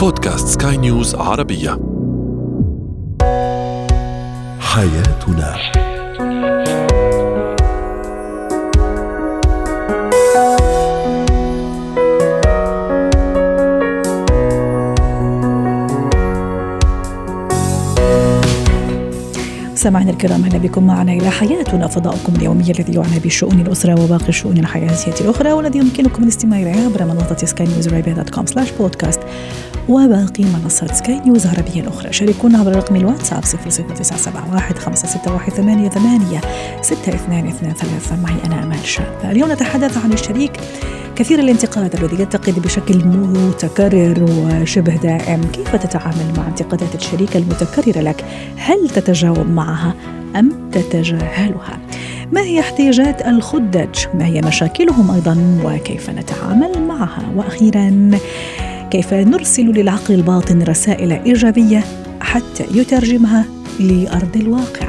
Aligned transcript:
بودكاست 0.00 0.62
سكاي 0.62 0.76
نيوز 0.76 1.14
عربية. 1.14 1.70
حياتنا. 4.60 5.56
سمعنا 19.74 20.10
الكرام 20.10 20.44
أهلا 20.44 20.58
بكم 20.58 20.86
معنا 20.86 21.12
إلى 21.12 21.30
حياتنا 21.30 21.86
فضاؤكم 21.86 22.34
اليومي 22.36 22.70
الذي 22.70 22.94
يعنى 22.94 23.18
بشؤون 23.24 23.60
الأسرة 23.60 24.04
وباقي 24.04 24.28
الشؤون 24.28 24.58
الحياتية 24.58 25.24
الأخرى 25.24 25.52
والذي 25.52 25.78
يمكنكم 25.78 26.22
الاستماع 26.22 26.60
اليه 26.60 26.84
عبر 26.84 27.04
منصة 27.04 27.36
سكاي 27.46 27.66
نيوز 27.66 27.88
dot 27.88 28.30
com 28.30 28.46
slash 28.46 28.70
podcast 28.70 29.20
وباقي 29.90 30.44
منصات 30.44 30.94
سكاي 30.94 31.20
نيوز 31.20 31.46
العربية 31.46 31.80
الأخرى 31.80 32.12
شاركونا 32.12 32.58
عبر 32.58 32.76
رقم 32.76 32.96
الواتساب 32.96 33.44
00971 33.44 34.76
561 34.76 35.50
88 35.50 36.40
6223 36.82 38.22
معي 38.22 38.34
أنا 38.46 38.64
أمال 38.64 38.84
شاب 38.84 39.18
اليوم 39.24 39.52
نتحدث 39.52 40.04
عن 40.04 40.12
الشريك 40.12 40.52
كثير 41.16 41.38
الانتقاد 41.38 41.94
الذي 41.94 42.22
ينتقد 42.22 42.62
بشكل 42.62 43.04
متكرر 43.04 44.26
وشبه 44.30 44.96
دائم 44.96 45.40
كيف 45.52 45.76
تتعامل 45.76 46.32
مع 46.36 46.46
انتقادات 46.48 46.94
الشريك 46.94 47.36
المتكررة 47.36 48.00
لك 48.00 48.24
هل 48.56 48.90
تتجاوب 48.90 49.46
معها 49.46 49.94
أم 50.36 50.70
تتجاهلها 50.72 51.78
ما 52.32 52.40
هي 52.40 52.60
احتياجات 52.60 53.26
الخدج 53.26 54.06
ما 54.14 54.26
هي 54.26 54.40
مشاكلهم 54.40 55.10
أيضا 55.10 55.60
وكيف 55.64 56.10
نتعامل 56.10 56.82
معها 56.82 57.22
وأخيرا 57.36 58.10
كيف 58.90 59.14
نرسل 59.14 59.62
للعقل 59.62 60.14
الباطن 60.14 60.62
رسائل 60.62 61.12
إيجابية 61.12 61.84
حتى 62.20 62.64
يترجمها 62.74 63.44
لأرض 63.80 64.36
الواقع. 64.36 64.88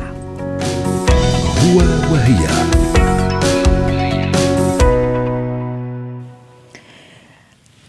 هو 1.63 1.77
وهي. 2.11 2.80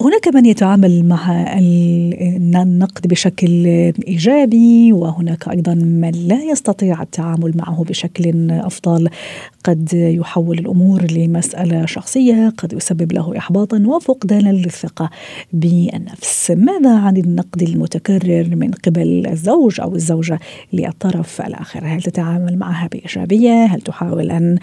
هناك 0.03 0.29
من 0.35 0.47
يتعامل 0.47 1.05
مع 1.05 1.43
النقد 2.63 3.07
بشكل 3.07 3.67
إيجابي 4.09 4.93
وهناك 4.93 5.49
أيضا 5.49 5.75
من 5.75 6.11
لا 6.11 6.43
يستطيع 6.43 7.03
التعامل 7.03 7.53
معه 7.57 7.85
بشكل 7.89 8.51
أفضل. 8.51 9.09
قد 9.65 9.93
يحول 9.93 10.59
الأمور 10.59 11.11
لمسألة 11.11 11.87
شخصية 11.87 12.53
قد 12.59 12.73
يسبب 12.73 13.13
له 13.13 13.39
احباطا 13.39 13.85
وفقدانا 13.87 14.51
للثقة 14.51 15.11
بالنفس. 15.53 16.51
ماذا 16.51 16.99
عن 16.99 17.17
النقد 17.17 17.63
المتكرر 17.63 18.57
من 18.57 18.71
قبل 18.71 19.27
الزوج 19.27 19.81
أو 19.81 19.95
الزوجة 19.95 20.39
للطرف 20.73 21.41
الآخر؟ 21.41 21.81
هل 21.85 22.03
تتعامل 22.03 22.59
معها 22.59 22.89
بإيجابية؟ 22.93 23.65
هل 23.65 23.81
تحاول 23.81 24.31
أن 24.31 24.59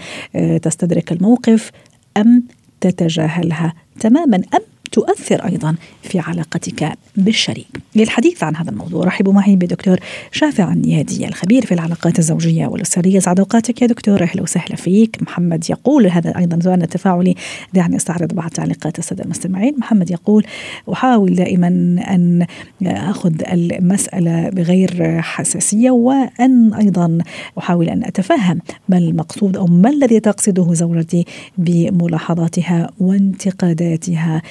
تستدرك 0.61 1.11
الموقف 1.11 1.71
أم 2.17 2.43
تتجاهلها 2.81 3.73
تماما؟ 3.99 4.37
أم 4.37 4.61
تؤثر 4.91 5.45
أيضا 5.45 5.75
في 6.03 6.19
علاقتك 6.19 6.91
بالشريك. 7.17 7.67
للحديث 7.95 8.43
عن 8.43 8.55
هذا 8.55 8.69
الموضوع 8.69 9.05
رحبوا 9.05 9.33
معي 9.33 9.55
بدكتور 9.55 9.99
شافع 10.31 10.73
النيادي 10.73 11.27
الخبير 11.27 11.65
في 11.65 11.73
العلاقات 11.73 12.19
الزوجية 12.19 12.67
والأسرية 12.67 13.19
سعد 13.19 13.39
أوقاتك 13.39 13.81
يا 13.81 13.87
دكتور 13.87 14.23
أهلا 14.23 14.41
وسهلا 14.41 14.75
فيك. 14.75 15.17
محمد 15.21 15.69
يقول 15.69 16.07
هذا 16.07 16.37
أيضا 16.37 16.59
سؤالنا 16.59 16.83
التفاعلي 16.83 17.35
دعني 17.73 17.95
استعرض 17.95 18.33
بعض 18.33 18.49
تعليقات 18.49 18.99
السادة 18.99 19.23
المستمعين. 19.23 19.75
محمد 19.77 20.11
يقول 20.11 20.45
أحاول 20.93 21.35
دائما 21.35 21.67
أن 22.07 22.45
أخذ 22.81 23.33
المسألة 23.51 24.49
بغير 24.49 25.21
حساسية 25.21 25.91
وأن 25.91 26.73
أيضا 26.73 27.17
أحاول 27.57 27.89
أن 27.89 28.03
أتفهم 28.03 28.59
ما 28.89 28.97
المقصود 28.97 29.57
أو 29.57 29.65
ما 29.65 29.89
الذي 29.89 30.19
تقصده 30.19 30.73
زوجتي 30.73 31.25
بملاحظاتها 31.58 32.89
وانتقاداتها 32.99 34.41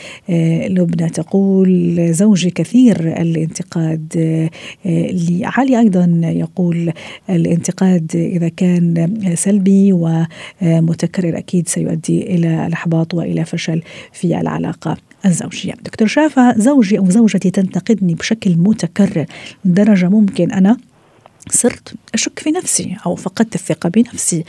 لبنى. 0.69 1.09
تقول 1.09 2.09
زوجي 2.15 2.51
كثير 2.51 3.21
الانتقاد 3.21 4.13
آه، 4.87 5.11
لعلي 5.13 5.79
أيضا 5.79 6.21
يقول 6.25 6.93
الانتقاد 7.31 8.11
إذا 8.15 8.49
كان 8.49 9.09
سلبي 9.35 9.93
ومتكرر 9.93 11.39
أكيد 11.39 11.69
سيؤدي 11.69 12.35
إلى 12.35 12.67
الإحباط 12.67 13.15
وإلى 13.15 13.45
فشل 13.45 13.83
في 14.13 14.41
العلاقة 14.41 14.97
الزوجية. 15.27 15.75
دكتور 15.85 16.09
شافع 16.09 16.55
زوجي 16.59 16.99
أو 16.99 17.11
زوجتي 17.11 17.51
تنتقدني 17.51 18.15
بشكل 18.15 18.57
متكرر 18.57 19.27
درجة 19.65 20.09
ممكن 20.09 20.53
أنا 20.53 20.77
صرت 21.51 21.95
أشك 22.15 22.39
في 22.39 22.51
نفسي 22.51 22.97
أو 23.07 23.15
فقدت 23.15 23.55
الثقة 23.55 23.89
بنفسي. 23.89 24.45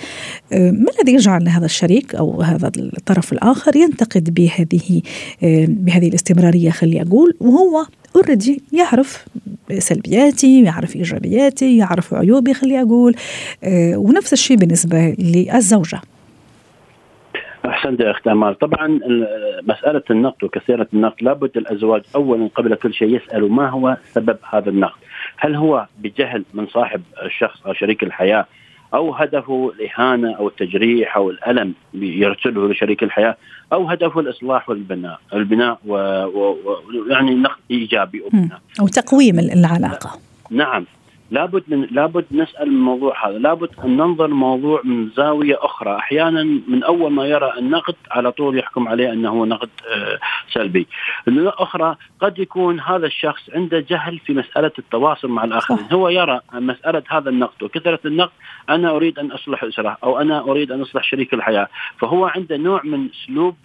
آه، 0.53 0.71
ما 0.71 0.91
الذي 0.99 1.13
يجعل 1.13 1.47
هذا 1.47 1.65
الشريك 1.65 2.15
أو 2.15 2.41
هذا 2.41 2.71
الطرف 2.77 3.33
الآخر 3.33 3.75
ينتقد 3.75 4.33
بهذه 4.33 5.01
آه، 5.43 5.65
بهذه 5.69 6.07
الاستمرارية؟ 6.07 6.69
خلي 6.69 7.01
أقول 7.01 7.33
وهو 7.39 7.85
اوريدي 8.15 8.61
يعرف 8.73 9.25
سلبياتي 9.77 10.63
يعرف 10.63 10.95
إيجابياتي 10.95 11.77
يعرف 11.77 12.13
عيوبي 12.13 12.53
خلي 12.53 12.81
أقول. 12.81 13.15
آه، 13.63 13.97
ونفس 13.97 14.33
الشيء 14.33 14.57
بالنسبة 14.57 15.15
للزوجة. 15.19 16.01
أحسنت 17.65 17.99
يا 17.99 18.11
أخت 18.11 18.27
امال 18.27 18.59
طبعا 18.59 18.99
مسألة 19.63 20.03
النقد 20.11 20.43
وكثيرة 20.43 20.87
النقد 20.93 21.23
لابد 21.23 21.57
الأزواج 21.57 22.01
اولا 22.15 22.49
قبل 22.55 22.75
كل 22.75 22.93
شيء 22.93 23.15
يسألوا 23.15 23.49
ما 23.49 23.69
هو 23.69 23.97
سبب 24.13 24.37
هذا 24.53 24.69
النقد. 24.69 24.99
هل 25.39 25.55
هو 25.55 25.87
بجهل 25.99 26.45
من 26.53 26.67
صاحب 26.67 27.01
الشخص 27.23 27.65
أو 27.65 27.73
شريك 27.73 28.03
الحياة 28.03 28.45
أو 28.93 29.13
هدفه 29.13 29.71
الإهانة 29.75 30.35
أو 30.35 30.47
التجريح 30.47 31.17
أو 31.17 31.29
الألم 31.29 31.73
يرسله 31.93 32.69
لشريك 32.69 33.03
الحياة 33.03 33.37
أو 33.73 33.89
هدفه 33.89 34.19
الإصلاح 34.19 34.69
والبناء 34.69 35.19
البناء 35.33 35.79
ويعني 35.85 37.35
و... 37.35 37.37
نقد 37.37 37.59
إيجابي 37.71 38.21
أو 38.23 38.29
بناء 38.29 38.61
أو 38.79 38.87
تقويم 38.87 39.39
العلاقة. 39.39 40.19
نعم. 40.49 40.85
لابد 41.31 41.63
من 41.67 41.87
لابد 41.91 42.25
نسأل 42.31 42.67
الموضوع 42.67 43.27
هذا، 43.27 43.37
لابد 43.37 43.69
أن 43.83 43.97
ننظر 43.97 44.25
الموضوع 44.25 44.81
من 44.83 45.09
زاوية 45.09 45.57
أخرى، 45.61 45.95
أحيانا 45.95 46.43
من 46.43 46.83
أول 46.83 47.11
ما 47.11 47.25
يرى 47.25 47.53
النقد 47.57 47.95
على 48.11 48.31
طول 48.31 48.57
يحكم 48.59 48.87
عليه 48.87 49.13
أنه 49.13 49.45
نقد 49.45 49.69
آه، 49.95 50.19
سلبي. 50.53 50.87
أخرى 51.27 51.95
قد 52.19 52.39
يكون 52.39 52.79
هذا 52.79 53.05
الشخص 53.05 53.49
عنده 53.55 53.79
جهل 53.79 54.19
في 54.19 54.33
مسألة 54.33 54.71
التواصل 54.79 55.27
مع 55.27 55.43
الآخرين، 55.43 55.85
هو 55.91 56.09
يرى 56.09 56.39
مسألة 56.53 57.03
هذا 57.09 57.29
النقد 57.29 57.63
وكثرة 57.63 57.99
النقد 58.05 58.31
أنا 58.69 58.89
أريد 58.89 59.19
أن 59.19 59.31
أصلح 59.31 59.63
أسرة 59.63 59.97
أو 60.03 60.19
أنا 60.19 60.39
أريد 60.41 60.71
أن 60.71 60.81
أصلح 60.81 61.03
شريك 61.03 61.33
الحياة، 61.33 61.67
فهو 61.99 62.25
عنده 62.25 62.57
نوع 62.57 62.81
من 62.83 63.09
اسلوب 63.09 63.55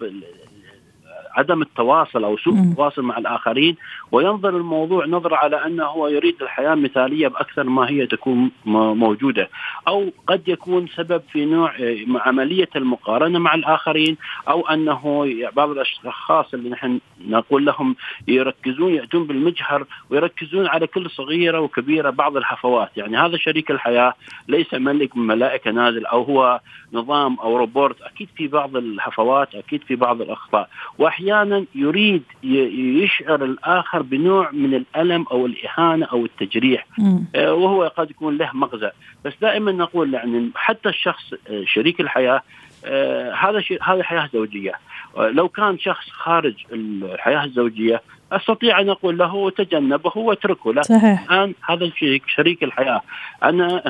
عدم 1.35 1.61
التواصل 1.61 2.23
أو 2.23 2.37
سوء 2.37 2.53
التواصل 2.53 3.01
مع 3.01 3.17
الآخرين 3.17 3.75
وينظر 4.15 4.49
الموضوع 4.49 5.05
نظرة 5.05 5.35
على 5.35 5.65
أنه 5.65 5.83
هو 5.85 6.07
يريد 6.07 6.35
الحياة 6.41 6.75
مثالية 6.75 7.27
بأكثر 7.27 7.63
ما 7.63 7.89
هي 7.89 8.05
تكون 8.05 8.51
موجودة. 8.65 9.49
أو 9.87 10.11
قد 10.27 10.47
يكون 10.47 10.87
سبب 10.87 11.21
في 11.31 11.45
نوع 11.45 11.75
آه، 11.79 12.05
عملية 12.15 12.69
المقارنة 12.75 13.39
مع 13.39 13.55
الآخرين 13.55 14.17
أو 14.49 14.67
أنه 14.67 15.27
بعض 15.55 15.69
الأشخاص 15.69 16.53
اللي 16.53 16.69
نحن 16.69 16.99
نقول 17.27 17.65
لهم 17.65 17.95
يركزون 18.27 18.93
يأتون 18.93 19.27
بالمجهر 19.27 19.85
ويركزون 20.09 20.67
على 20.67 20.87
كل 20.87 21.09
صغيرة 21.09 21.59
وكبيرة 21.59 22.09
بعض 22.09 22.37
الهفوات 22.37 22.89
يعني 22.97 23.17
هذا 23.17 23.37
شريك 23.37 23.71
الحياة 23.71 24.13
ليس 24.47 24.73
ملك 24.73 25.17
من 25.17 25.27
ملائكة 25.27 25.71
نازل 25.71 26.05
أو 26.05 26.23
هو 26.23 26.59
نظام 26.93 27.39
أو 27.39 27.57
روبورت. 27.57 28.01
أكيد 28.01 28.29
في 28.37 28.47
بعض 28.47 28.75
الهفوات 28.75 29.55
أكيد 29.55 29.83
في 29.83 29.95
بعض 29.95 30.21
الأخطاء. 30.21 30.69
وأحيانا 30.99 31.55
أحيانا 31.55 31.65
يريد 31.75 32.23
يشعر 33.03 33.43
الآخر 33.43 34.01
بنوع 34.05 34.51
من 34.51 34.73
الألم 34.73 35.25
أو 35.31 35.45
الإهانة 35.45 36.05
أو 36.05 36.25
التجريح. 36.25 36.87
آه، 37.35 37.53
وهو 37.53 37.91
قد 37.97 38.11
يكون 38.11 38.37
له 38.37 38.49
مغزى. 38.53 38.91
بس 39.25 39.33
دائما 39.41 39.71
نقول 39.71 40.13
يعني 40.13 40.49
حتى 40.55 40.89
الشخص 40.89 41.33
آه، 41.33 41.63
شريك 41.65 42.01
الحياة 42.01 42.41
آه، 42.85 43.33
هذا 43.33 43.61
شيء 43.61 43.83
هذه 43.83 44.01
حياة 44.01 44.29
زوجية. 44.33 44.73
لو 45.17 45.49
كان 45.49 45.79
شخص 45.79 46.09
خارج 46.09 46.55
الحياة 46.71 47.43
الزوجية 47.43 48.01
أستطيع 48.31 48.79
أن 48.81 48.89
أقول 48.89 49.17
له 49.17 49.49
تجنبه 49.49 50.11
واتركه. 50.15 50.73
لا 50.73 50.81
صحيح. 50.81 51.31
الآن 51.31 51.53
هذا 51.69 51.85
الشريك 51.85 52.23
شريك 52.27 52.63
الحياة. 52.63 53.01
أنا 53.43 53.81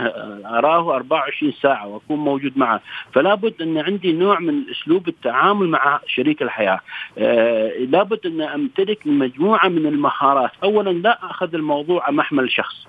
أراه 0.59 0.95
24 0.95 1.53
ساعة 1.61 1.87
وأكون 1.87 2.17
موجود 2.17 2.57
معه. 2.57 2.81
فلا 3.13 3.35
بد 3.35 3.61
أن 3.61 3.77
عندي 3.77 4.11
نوع 4.11 4.39
من 4.39 4.53
أسلوب 4.71 5.07
التعامل 5.07 5.67
مع 5.67 5.99
شريك 6.07 6.41
الحياة. 6.41 6.79
آه 7.17 7.71
لابد 7.77 8.25
أن 8.25 8.41
أمتلك 8.41 8.99
مجموعة 9.05 9.67
من 9.67 9.85
المهارات. 9.85 10.51
اولا 10.63 10.89
لا 10.89 11.19
أخذ 11.23 11.55
الموضوع 11.55 12.11
محمل 12.11 12.51
شخص. 12.51 12.87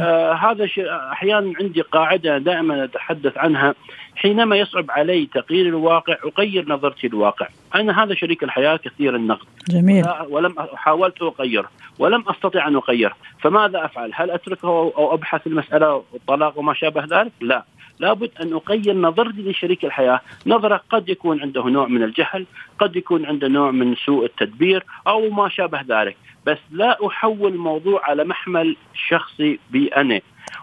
آه 0.00 0.32
هذا 0.32 0.68
أحيانا 1.12 1.52
عندي 1.60 1.80
قاعدة 1.80 2.38
دائما 2.38 2.84
أتحدث 2.84 3.38
عنها. 3.38 3.74
حينما 4.18 4.56
يصعب 4.56 4.90
علي 4.90 5.28
تغيير 5.34 5.66
الواقع 5.66 6.16
اغير 6.24 6.68
نظرتي 6.68 7.08
للواقع، 7.08 7.46
أنا 7.74 8.02
هذا 8.04 8.14
شريك 8.14 8.42
الحياة 8.42 8.76
كثير 8.76 9.16
النقد. 9.16 9.46
جميل. 9.68 10.04
ولم 10.28 10.54
حاولت 10.74 11.22
اغيره 11.22 11.68
ولم 11.98 12.24
أستطع 12.28 12.68
أن 12.68 12.76
اغيره، 12.76 13.14
فماذا 13.40 13.84
أفعل؟ 13.84 14.10
هل 14.14 14.30
أتركه 14.30 14.68
أو 14.68 15.14
أبحث 15.14 15.46
المسألة 15.46 16.02
والطلاق 16.12 16.58
وما 16.58 16.74
شابه 16.74 17.04
ذلك؟ 17.04 17.32
لا، 17.40 17.64
لابد 18.00 18.30
أن 18.40 18.52
اغير 18.52 18.96
نظرتي 18.96 19.42
لشريك 19.42 19.84
الحياة، 19.84 20.20
نظرة 20.46 20.80
قد 20.90 21.08
يكون 21.08 21.40
عنده 21.40 21.64
نوع 21.64 21.86
من 21.86 22.02
الجهل، 22.02 22.46
قد 22.78 22.96
يكون 22.96 23.26
عنده 23.26 23.48
نوع 23.48 23.70
من 23.70 23.94
سوء 23.94 24.24
التدبير 24.24 24.84
أو 25.06 25.30
ما 25.30 25.48
شابه 25.48 25.80
ذلك، 25.88 26.16
بس 26.46 26.58
لا 26.70 27.06
أحول 27.06 27.52
الموضوع 27.52 28.04
على 28.04 28.24
محمل 28.24 28.76
شخصي 29.08 29.58
بي 29.70 29.88
أنا. 29.88 30.20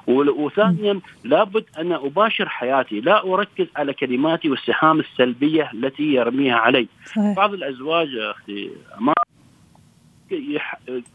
وثانيا 0.08 1.00
لابد 1.24 1.66
أن 1.80 1.92
أباشر 1.92 2.50
حياتي، 2.50 3.02
لا 3.02 3.34
أركز 3.34 3.68
على 3.76 3.94
كلماتي 3.94 4.50
والسهام 4.50 5.00
السلبية 5.00 5.72
التي 5.74 6.04
يرميها 6.04 6.56
علي. 6.56 6.88
صحيح. 7.06 7.36
بعض 7.36 7.54
الأزواج 7.54 8.08
أختي 8.16 8.72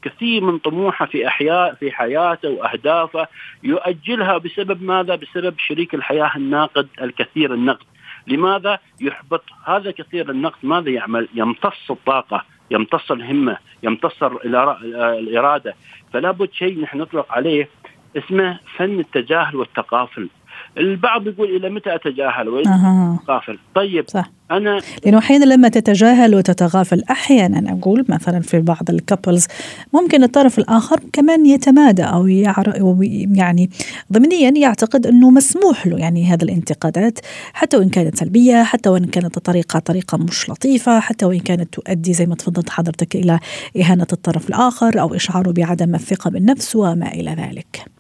كثير 0.02 0.44
من 0.44 0.58
طموحه 0.58 1.06
في 1.06 1.26
احياء 1.26 1.74
في 1.74 1.92
حياته 1.92 2.48
وأهدافه 2.48 3.28
يؤجلها 3.62 4.38
بسبب 4.38 4.82
ماذا؟ 4.82 5.14
بسبب 5.16 5.54
شريك 5.58 5.94
الحياة 5.94 6.30
الناقد 6.36 6.88
الكثير 7.02 7.54
النقد. 7.54 7.86
لماذا 8.26 8.78
يحبط 9.00 9.44
هذا 9.66 9.90
كثير 9.90 10.30
النقد 10.30 10.58
ماذا 10.62 10.90
يعمل؟ 10.90 11.28
يمتص 11.34 11.90
الطاقة، 11.90 12.44
يمتص 12.70 13.12
الهمة، 13.12 13.56
يمتص 13.82 14.22
الإرادة، 14.22 15.74
فلا 16.12 16.30
بد 16.30 16.52
شيء 16.52 16.80
نحن 16.80 16.98
نطلق 16.98 17.32
عليه 17.32 17.68
اسمه 18.16 18.58
فن 18.76 19.00
التجاهل 19.00 19.56
والتقافل. 19.56 20.28
البعض 20.78 21.26
يقول 21.26 21.56
إلى 21.56 21.70
متى 21.70 21.94
أتجاهل 21.94 22.48
واتغافل 22.48 23.58
طيب 23.74 24.04
صح. 24.08 24.30
أنا 24.50 24.80
لأنه 25.04 25.18
أحيانا 25.18 25.44
لما 25.44 25.68
تتجاهل 25.68 26.34
وتتغافل 26.34 27.02
أحيانا 27.10 27.72
أقول 27.72 28.04
مثلا 28.08 28.40
في 28.40 28.60
بعض 28.60 28.90
الكابلز 28.90 29.46
ممكن 29.92 30.22
الطرف 30.22 30.58
الآخر 30.58 31.00
كمان 31.12 31.46
يتمادى 31.46 32.02
أو 32.02 32.26
يعني 32.26 33.70
ضمنيا 34.12 34.52
يعتقد 34.56 35.06
أنه 35.06 35.30
مسموح 35.30 35.86
له 35.86 35.98
يعني 35.98 36.26
هذه 36.26 36.42
الانتقادات 36.42 37.18
حتى 37.52 37.76
وإن 37.76 37.88
كانت 37.88 38.16
سلبية 38.16 38.62
حتى 38.62 38.88
وإن 38.88 39.04
كانت 39.04 39.36
الطريقة 39.36 39.78
طريقة 39.78 40.18
مش 40.18 40.50
لطيفة 40.50 41.00
حتى 41.00 41.26
وإن 41.26 41.40
كانت 41.40 41.74
تؤدي 41.74 42.12
زي 42.12 42.26
ما 42.26 42.34
تفضلت 42.34 42.70
حضرتك 42.70 43.16
إلى 43.16 43.38
إهانة 43.80 44.06
الطرف 44.12 44.48
الآخر 44.48 45.00
أو 45.00 45.14
إشعاره 45.14 45.50
بعدم 45.50 45.94
الثقة 45.94 46.30
بالنفس 46.30 46.76
وما 46.76 47.08
إلى 47.08 47.30
ذلك. 47.30 47.99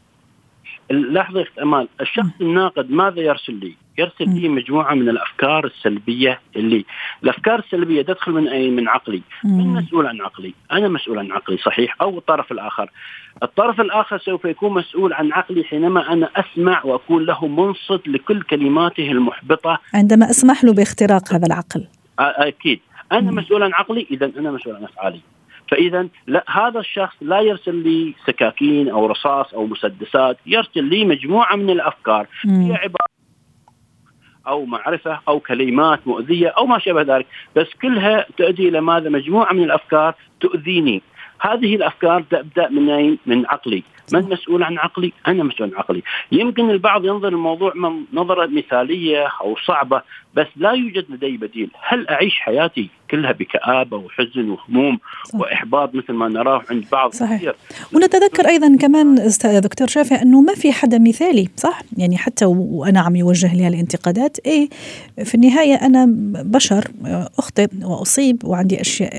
لحظة 0.90 1.46
امال 1.62 1.88
الشخص 2.00 2.30
الناقد 2.40 2.90
ماذا 2.90 3.20
يرسل 3.20 3.54
لي؟ 3.54 3.74
يرسل 3.98 4.40
لي 4.40 4.48
مجموعة 4.48 4.94
من 4.94 5.08
الأفكار 5.08 5.66
السلبية 5.66 6.40
اللي 6.56 6.84
الأفكار 7.24 7.58
السلبية 7.58 8.02
تدخل 8.02 8.32
من 8.32 8.48
أي؟ 8.48 8.70
من 8.70 8.88
عقلي. 8.88 9.22
من 9.44 9.66
مسؤول 9.66 10.06
عن 10.06 10.20
عقلي. 10.20 10.54
أنا 10.72 10.88
مسؤول 10.88 11.18
عن 11.18 11.32
عقلي 11.32 11.56
صحيح 11.56 11.96
أو 12.00 12.18
الطرف 12.18 12.52
الآخر. 12.52 12.90
الطرف 13.42 13.80
الآخر 13.80 14.18
سوف 14.18 14.44
يكون 14.44 14.74
مسؤول 14.74 15.12
عن 15.12 15.32
عقلي 15.32 15.64
حينما 15.64 16.12
أنا 16.12 16.30
أسمع 16.36 16.84
وأكون 16.84 17.24
له 17.24 17.46
منصت 17.46 18.08
لكل 18.08 18.42
كلماته 18.42 19.10
المحبطة. 19.10 19.78
عندما 19.94 20.30
أسمح 20.30 20.64
له 20.64 20.74
باختراق 20.74 21.34
هذا 21.34 21.46
العقل. 21.46 21.86
أكيد. 22.18 22.80
أنا 23.12 23.30
مسؤول 23.30 23.62
عن 23.62 23.74
عقلي 23.74 24.06
إذا 24.10 24.32
أنا 24.38 24.50
مسؤول 24.50 24.76
عن 24.76 24.84
أفعالي. 24.84 25.20
فإذا 25.70 26.08
لا 26.26 26.44
هذا 26.48 26.80
الشخص 26.80 27.16
لا 27.20 27.40
يرسل 27.40 27.74
لي 27.74 28.14
سكاكين 28.26 28.88
أو 28.88 29.06
رصاص 29.06 29.54
أو 29.54 29.66
مسدسات 29.66 30.38
يرسل 30.46 30.84
لي 30.84 31.04
مجموعة 31.04 31.56
من 31.56 31.70
الأفكار. 31.70 32.26
هي 32.44 32.72
عبارة 32.72 33.10
أو 34.46 34.64
معرفة 34.64 35.20
أو 35.28 35.40
كلمات 35.40 36.06
مؤذية 36.06 36.48
أو 36.48 36.66
ما 36.66 36.78
شابه 36.78 37.02
ذلك 37.02 37.26
بس 37.56 37.66
كلها 37.82 38.26
تؤدي 38.36 38.68
إلى 38.68 38.80
ماذا؟ 38.80 39.08
مجموعة 39.08 39.52
من 39.52 39.62
الأفكار 39.62 40.14
تؤذيني. 40.40 41.02
هذه 41.40 41.76
الأفكار 41.76 42.22
تبدأ 42.22 42.68
من 42.68 43.16
من 43.26 43.46
عقلي. 43.46 43.82
من 44.12 44.28
مسؤول 44.28 44.62
عن 44.62 44.78
عقلي؟ 44.78 45.12
أنا 45.26 45.42
مسؤول 45.42 45.68
عن 45.68 45.78
عقلي، 45.78 46.02
يمكن 46.32 46.70
البعض 46.70 47.04
ينظر 47.04 47.28
الموضوع 47.28 47.72
من 47.74 48.04
نظرة 48.12 48.46
مثالية 48.46 49.26
أو 49.40 49.56
صعبة 49.56 50.02
بس 50.34 50.46
لا 50.56 50.70
يوجد 50.70 51.10
لدي 51.10 51.36
بديل، 51.36 51.70
هل 51.82 52.08
أعيش 52.08 52.40
حياتي 52.40 52.90
كلها 53.10 53.32
بكآبة 53.32 53.96
وحزن 53.96 54.50
وهموم 54.50 54.98
صح. 55.24 55.40
وإحباط 55.40 55.94
مثل 55.94 56.12
ما 56.12 56.28
نراه 56.28 56.62
عند 56.70 56.84
بعض 56.92 57.12
صحيح. 57.12 57.36
كثير. 57.36 57.54
ونتذكر 57.94 58.48
أيضا 58.48 58.76
كمان 58.76 59.30
دكتور 59.44 59.88
شافع 59.88 60.22
أنه 60.22 60.40
ما 60.40 60.54
في 60.54 60.72
حدا 60.72 60.98
مثالي 60.98 61.48
صح؟ 61.56 61.82
يعني 61.96 62.18
حتى 62.18 62.44
وأنا 62.44 63.00
عم 63.00 63.16
يوجه 63.16 63.54
لي 63.54 63.68
الانتقادات 63.68 64.38
إيه 64.46 64.68
في 65.24 65.34
النهاية 65.34 65.74
أنا 65.74 66.06
بشر 66.44 66.90
أخطئ 67.38 67.68
وأصيب 67.82 68.44
وعندي 68.44 68.80
أشياء 68.80 69.10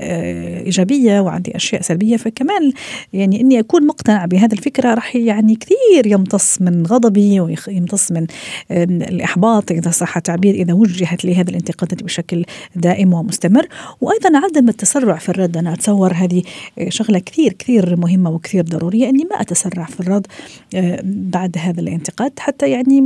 إيجابية 0.64 1.20
وعندي 1.20 1.56
أشياء 1.56 1.82
سلبية. 1.82 2.16
فكمان 2.16 2.72
يعني 3.12 3.40
أني 3.40 3.58
أكون 3.58 3.86
مقتنع 3.86 4.24
بهذا 4.24 4.52
الفكرة 4.52 4.94
راح 4.94 5.16
يعني 5.16 5.54
كثير 5.54 6.06
يمتص 6.06 6.62
من 6.62 6.86
غضبي 6.86 7.40
ويمتص 7.40 8.12
من 8.12 8.26
الإحباط 8.70 9.70
إذا 9.70 9.90
صح 9.90 10.16
التعبير 10.16 10.54
إذا 10.54 10.72
وجهت 10.72 11.24
لي 11.24 11.34
هذه 11.34 11.50
الانتقادات 11.50 12.02
بشكل 12.02 12.44
دائم 12.76 13.12
ومستمر. 13.12 13.66
وأيضا 14.00 14.38
عدم 14.38 14.68
التسرع 14.68 15.16
في 15.16 15.28
الرد. 15.28 15.56
أنا 15.56 15.72
أتصور 15.72 16.12
هذه 16.12 16.42
شغلة 16.88 17.18
كثير 17.18 17.52
كثير 17.52 17.96
مهمة 17.96 18.30
وكثير 18.30 18.64
ضرورية. 18.64 19.08
إني 19.08 19.24
ما 19.24 19.40
أتسرع 19.40 19.84
في 19.84 20.00
الرد 20.00 20.26
آه، 20.74 21.00
بعد 21.04 21.56
هذا 21.58 21.80
الانتقاد. 21.80 22.32
حتى 22.38 22.70
يعني 22.70 23.00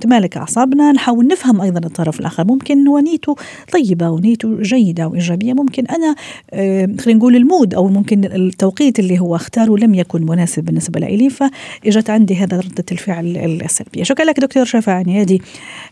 تمالك 0.00 0.36
أعصابنا. 0.36 0.92
نحاول 0.92 1.26
نفهم 1.26 1.60
أيضا 1.60 1.86
الطرف 1.86 2.20
الآخر. 2.20 2.44
ممكن 2.44 2.88
هو 2.88 2.98
نيته 2.98 3.36
طيبة 3.72 4.10
ونيته 4.10 4.62
جيدة 4.62 5.08
وايجابيه 5.08 5.52
ممكن 5.52 5.86
أنا 5.86 6.14
آه، 6.50 6.88
خلينا 7.00 7.18
نقول 7.18 7.36
المود 7.36 7.74
أو 7.74 7.88
ممكن 7.88 8.24
التوقيت 8.24 8.98
اللي 8.98 9.18
هو 9.18 9.36
أختاره 9.36 9.76
لم 9.76 9.94
يكن 9.94 10.26
مناسب 10.26 10.64
بالنسبة 10.64 11.00
لي. 11.00 11.30
فإجت 11.30 12.10
عندي 12.10 12.36
هذا 12.36 12.60
ردة 12.60 12.84
الفعل 12.92 13.36
السلبية. 13.36 14.02
شكرا 14.02 14.24
لك 14.24 14.40
دكتور 14.40 14.64
شفا 14.64 14.92
عنيادي 14.92 15.42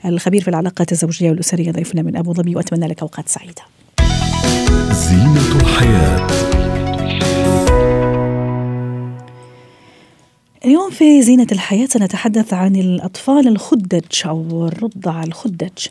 الخبير 0.05 0.43
في 0.43 0.49
العلاقات 0.49 0.93
الزوجية 0.93 1.31
والأسرية 1.31 1.71
ضيفنا 1.71 2.03
من 2.03 2.17
أبو 2.17 2.33
ظبي. 2.33 2.57
وأتمنى 2.57 2.87
لك 2.87 3.03
أوقات 3.03 3.29
سعيدة. 3.29 3.82
زينة 4.93 5.57
الحياة. 5.61 6.27
اليوم 10.65 10.91
في 10.91 11.23
زينة 11.23 11.47
الحياة 11.53 11.87
سنتحدث 11.87 12.55
عن 12.55 12.77
الأطفال 12.77 13.49
الخدج 13.49 14.05
أو 14.27 14.67
الرضع 14.67 15.23
الخدج. 15.23 15.87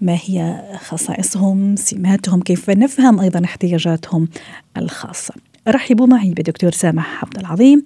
ما 0.00 0.18
هي 0.24 0.62
خصائصهم 0.80 1.76
سماتهم 1.76 2.40
كيف 2.40 2.70
نفهم 2.70 3.20
أيضا 3.20 3.44
احتياجاتهم 3.44 4.28
الخاصة؟ 4.76 5.34
رحبوا 5.68 6.06
معي 6.06 6.30
بدكتور 6.30 6.70
سامح 6.70 7.24
عبد 7.24 7.38
العظيم 7.38 7.84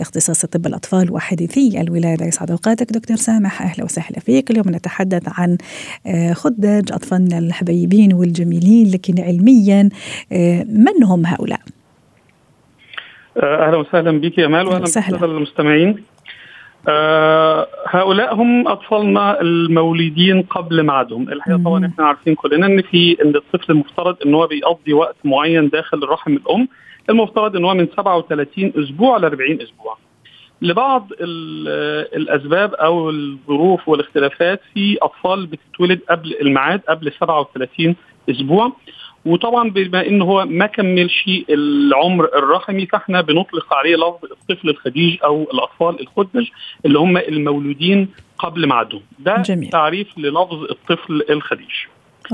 اختصاص 0.00 0.46
طب 0.46 0.66
الأطفال 0.66 1.12
وحديثي 1.12 1.80
الولاده 1.80 2.26
يسعد 2.26 2.50
أوقاتك 2.50 2.92
دكتور 2.92 3.16
سامح 3.16 3.62
أهلا 3.62 3.84
وسهلا 3.84 4.20
فيك. 4.20 4.50
اليوم 4.50 4.64
نتحدث 4.68 5.22
عن 5.40 5.58
آه، 6.06 6.32
خدج 6.32 6.92
أطفالنا 6.92 7.38
الحبيبين 7.38 8.12
والجميلين 8.14 8.90
لكن 8.90 9.14
علميا 9.22 9.88
آه، 10.32 10.64
من 10.64 11.04
هم 11.04 11.26
هؤلاء؟ 11.26 11.60
آه، 13.42 13.66
أهلا 13.68 13.76
وسهلا 13.76 14.20
بك 14.20 14.38
يا 14.38 14.46
مال 14.48 14.66
وأهلا 14.66 14.82
وسهلا. 14.82 15.24
المستمعين. 15.24 15.96
آه 16.88 17.66
هؤلاء 17.88 18.34
هم 18.34 18.68
أطفالنا 18.68 19.40
المولودين 19.40 20.42
قبل 20.42 20.82
ميعادهم، 20.82 21.28
الحقيقة 21.28 21.62
طبعا 21.64 21.86
إحنا 21.86 22.04
عارفين 22.04 22.34
كلنا 22.34 22.66
إن 22.66 22.82
في 22.82 23.16
إن 23.24 23.36
الطفل 23.36 23.72
المفترض 23.72 24.16
إن 24.26 24.34
هو 24.34 24.46
بيقضي 24.46 24.92
وقت 24.92 25.16
معين 25.24 25.68
داخل 25.68 25.98
الرحم 26.02 26.32
الأم. 26.32 26.68
المفترض 27.10 27.56
إن 27.56 27.64
هو 27.64 27.74
من 27.74 27.88
37 27.96 28.72
أسبوع 28.76 29.16
ل 29.16 29.24
40 29.24 29.60
أسبوع. 29.62 29.96
لبعض 30.62 31.08
الأسباب 32.16 32.74
أو 32.74 33.10
الظروف 33.10 33.88
والاختلافات 33.88 34.60
في 34.74 34.98
أطفال 35.02 35.46
بتتولد 35.46 36.00
قبل 36.10 36.36
الميعاد 36.40 36.80
قبل 36.88 37.12
37 37.20 37.96
أسبوع 38.30 38.72
وطبعا 39.24 39.70
بما 39.70 40.06
إن 40.06 40.22
هو 40.22 40.44
ما 40.44 40.66
كملش 40.66 41.24
العمر 41.50 42.24
الرحمي 42.24 42.86
فإحنا 42.86 43.20
بنطلق 43.20 43.74
عليه 43.74 43.96
لفظ 43.96 44.24
الطفل 44.32 44.68
الخديج 44.68 45.18
أو 45.24 45.42
الأطفال 45.54 46.00
الخدج 46.00 46.46
اللي 46.86 46.98
هم 46.98 47.16
المولودين 47.16 48.08
قبل 48.38 48.68
ميعادهم 48.68 49.02
ده 49.18 49.36
جميل. 49.42 49.70
تعريف 49.70 50.18
للفظ 50.18 50.62
الطفل 50.70 51.22
الخديج 51.30 51.70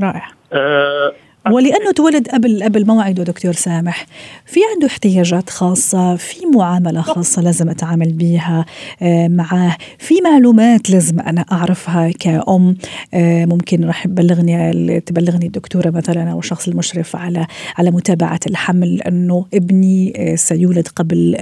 رائع 0.03 0.29
آه 0.53 1.13
ولأنه 1.47 1.93
تولد 1.93 2.29
قبل 2.29 2.63
قبل 2.63 2.87
موعده 2.87 3.23
دكتور 3.23 3.53
سامح 3.53 4.07
في 4.47 4.61
عنده 4.75 4.87
احتياجات 4.87 5.51
خاصة 5.51 6.17
في 6.17 6.47
معاملة 6.47 7.01
خاصة 7.01 7.43
لازم 7.43 7.69
أتعامل 7.69 8.13
بيها 8.13 8.65
آه، 9.03 9.29
معاه 9.29 9.77
في 9.99 10.15
معلومات 10.21 10.91
لازم 10.91 11.21
أنا 11.21 11.45
أعرفها 11.53 12.11
كأم 12.11 12.77
آه، 13.15 13.45
ممكن 13.45 13.85
راح 13.85 14.05
تبلغني 14.05 15.01
تبلغني 15.01 15.47
الدكتورة 15.47 15.91
مثلا 15.91 16.31
أو 16.31 16.39
الشخص 16.39 16.69
المشرف 16.69 17.17
على 17.17 17.47
على 17.79 17.91
متابعة 17.91 18.41
الحمل 18.47 19.03
أنه 19.03 19.47
ابني 19.55 20.13
سيولد 20.37 20.89
قبل 20.89 21.37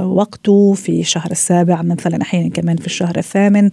وقته 0.00 0.74
في 0.74 1.00
الشهر 1.00 1.30
السابع 1.30 1.82
مثلا 1.82 2.22
أحيانا 2.22 2.48
كمان 2.48 2.76
في 2.76 2.86
الشهر 2.86 3.18
الثامن 3.18 3.70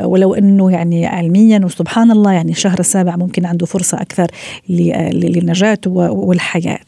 ولو 0.00 0.34
أنه 0.34 0.72
يعني 0.72 1.06
علميا 1.06 1.60
وسبحان 1.64 2.10
الله 2.10 2.32
يعني 2.32 2.52
الشهر 2.52 2.78
السابع 2.78 3.16
ممكن 3.16 3.46
عنده 3.46 3.66
فرصة 3.66 4.00
أكثر 4.00 4.26
للنجاة 5.20 5.78
والحياة. 5.86 6.78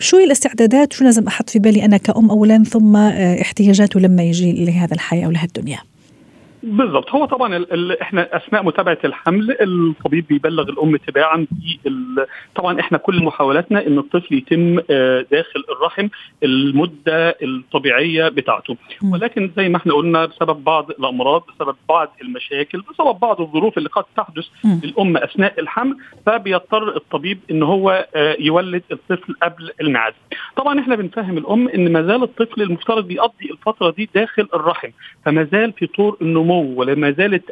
شو 0.00 0.16
هي 0.16 0.24
الاستعدادات 0.24 0.92
شو 0.92 1.04
لازم 1.04 1.26
أحط 1.26 1.50
في 1.50 1.58
بالي 1.58 1.84
أنا 1.84 1.96
كأم 1.96 2.30
أولا 2.30 2.64
ثم 2.64 2.96
آه، 2.96 3.40
احتياجاته 3.40 4.00
لما 4.00 4.22
يجي 4.22 4.64
لهذا 4.64 4.94
الحياة 4.94 5.26
أو 5.26 5.30
لهالدنيا 5.30 5.78
بالضبط. 6.76 7.10
هو 7.10 7.24
طبعا 7.24 7.56
ال 7.56 7.72
ال 7.72 8.00
إحنا 8.00 8.36
أثناء 8.36 8.62
متابعة 8.64 8.98
الحمل 9.04 9.56
الطبيب 9.60 10.26
بيبلغ 10.28 10.62
الأم 10.68 10.96
تباعا 10.96 11.46
طبعا 12.54 12.80
إحنا 12.80 12.98
كل 12.98 13.24
محاولاتنا 13.24 13.86
إن 13.86 13.98
الطفل 13.98 14.34
يتم 14.34 14.78
آه، 14.90 15.26
داخل 15.30 15.64
الرحم 15.70 16.08
المدة 16.42 17.36
الطبيعية 17.42 18.28
بتاعته. 18.28 18.76
ولكن 19.12 19.50
زي 19.56 19.68
ما 19.68 19.76
إحنا 19.76 19.94
قلنا 19.94 20.26
بسبب 20.26 20.64
بعض 20.64 20.90
الأمراض 20.90 21.42
بسبب 21.48 21.76
بعض 21.88 22.16
المشاكل 22.22 22.80
بسبب 22.80 23.18
بعض 23.20 23.40
الظروف 23.40 23.78
اللي 23.78 23.88
قد 23.88 24.04
تحدث 24.16 24.46
للأم 24.84 25.16
أثناء 25.16 25.60
الحمل 25.60 25.96
فبيضطر 26.26 26.96
الطبيب 26.96 27.38
إن 27.50 27.62
هو 27.62 28.06
آه، 28.14 28.36
يولد 28.40 28.82
الطفل 28.92 29.34
قبل 29.42 29.70
الميعاد. 29.80 30.14
طبعا 30.56 30.80
إحنا 30.80 30.96
بنفهم 30.96 31.38
الأم 31.38 31.68
إن 31.68 31.92
ما 31.92 32.02
زال 32.02 32.22
الطفل 32.22 32.62
المفترض 32.62 33.06
بيقضي 33.08 33.50
الفترة 33.50 33.90
دي 33.90 34.08
داخل 34.14 34.48
الرحم 34.54 34.88
فما 35.24 35.44
زال 35.52 35.72
في 35.72 35.86
طور 35.86 36.16
النمو 36.22 36.57
ولما 36.58 37.10
زالت 37.10 37.42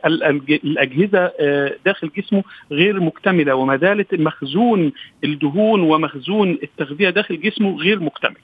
الأجهزة 0.65 1.33
آه، 1.41 1.73
داخل 1.87 2.11
جسمه 2.17 2.45
غير 2.71 3.01
مكتملة 3.01 3.55
وما 3.55 3.77
زالت 3.77 4.15
مخزون 4.15 4.93
الدهون 5.25 5.81
ومخزون 5.81 6.59
التغذية 6.63 7.11
داخل 7.11 7.41
جسمه 7.41 7.77
غير 7.77 8.01
مكتمل. 8.01 8.37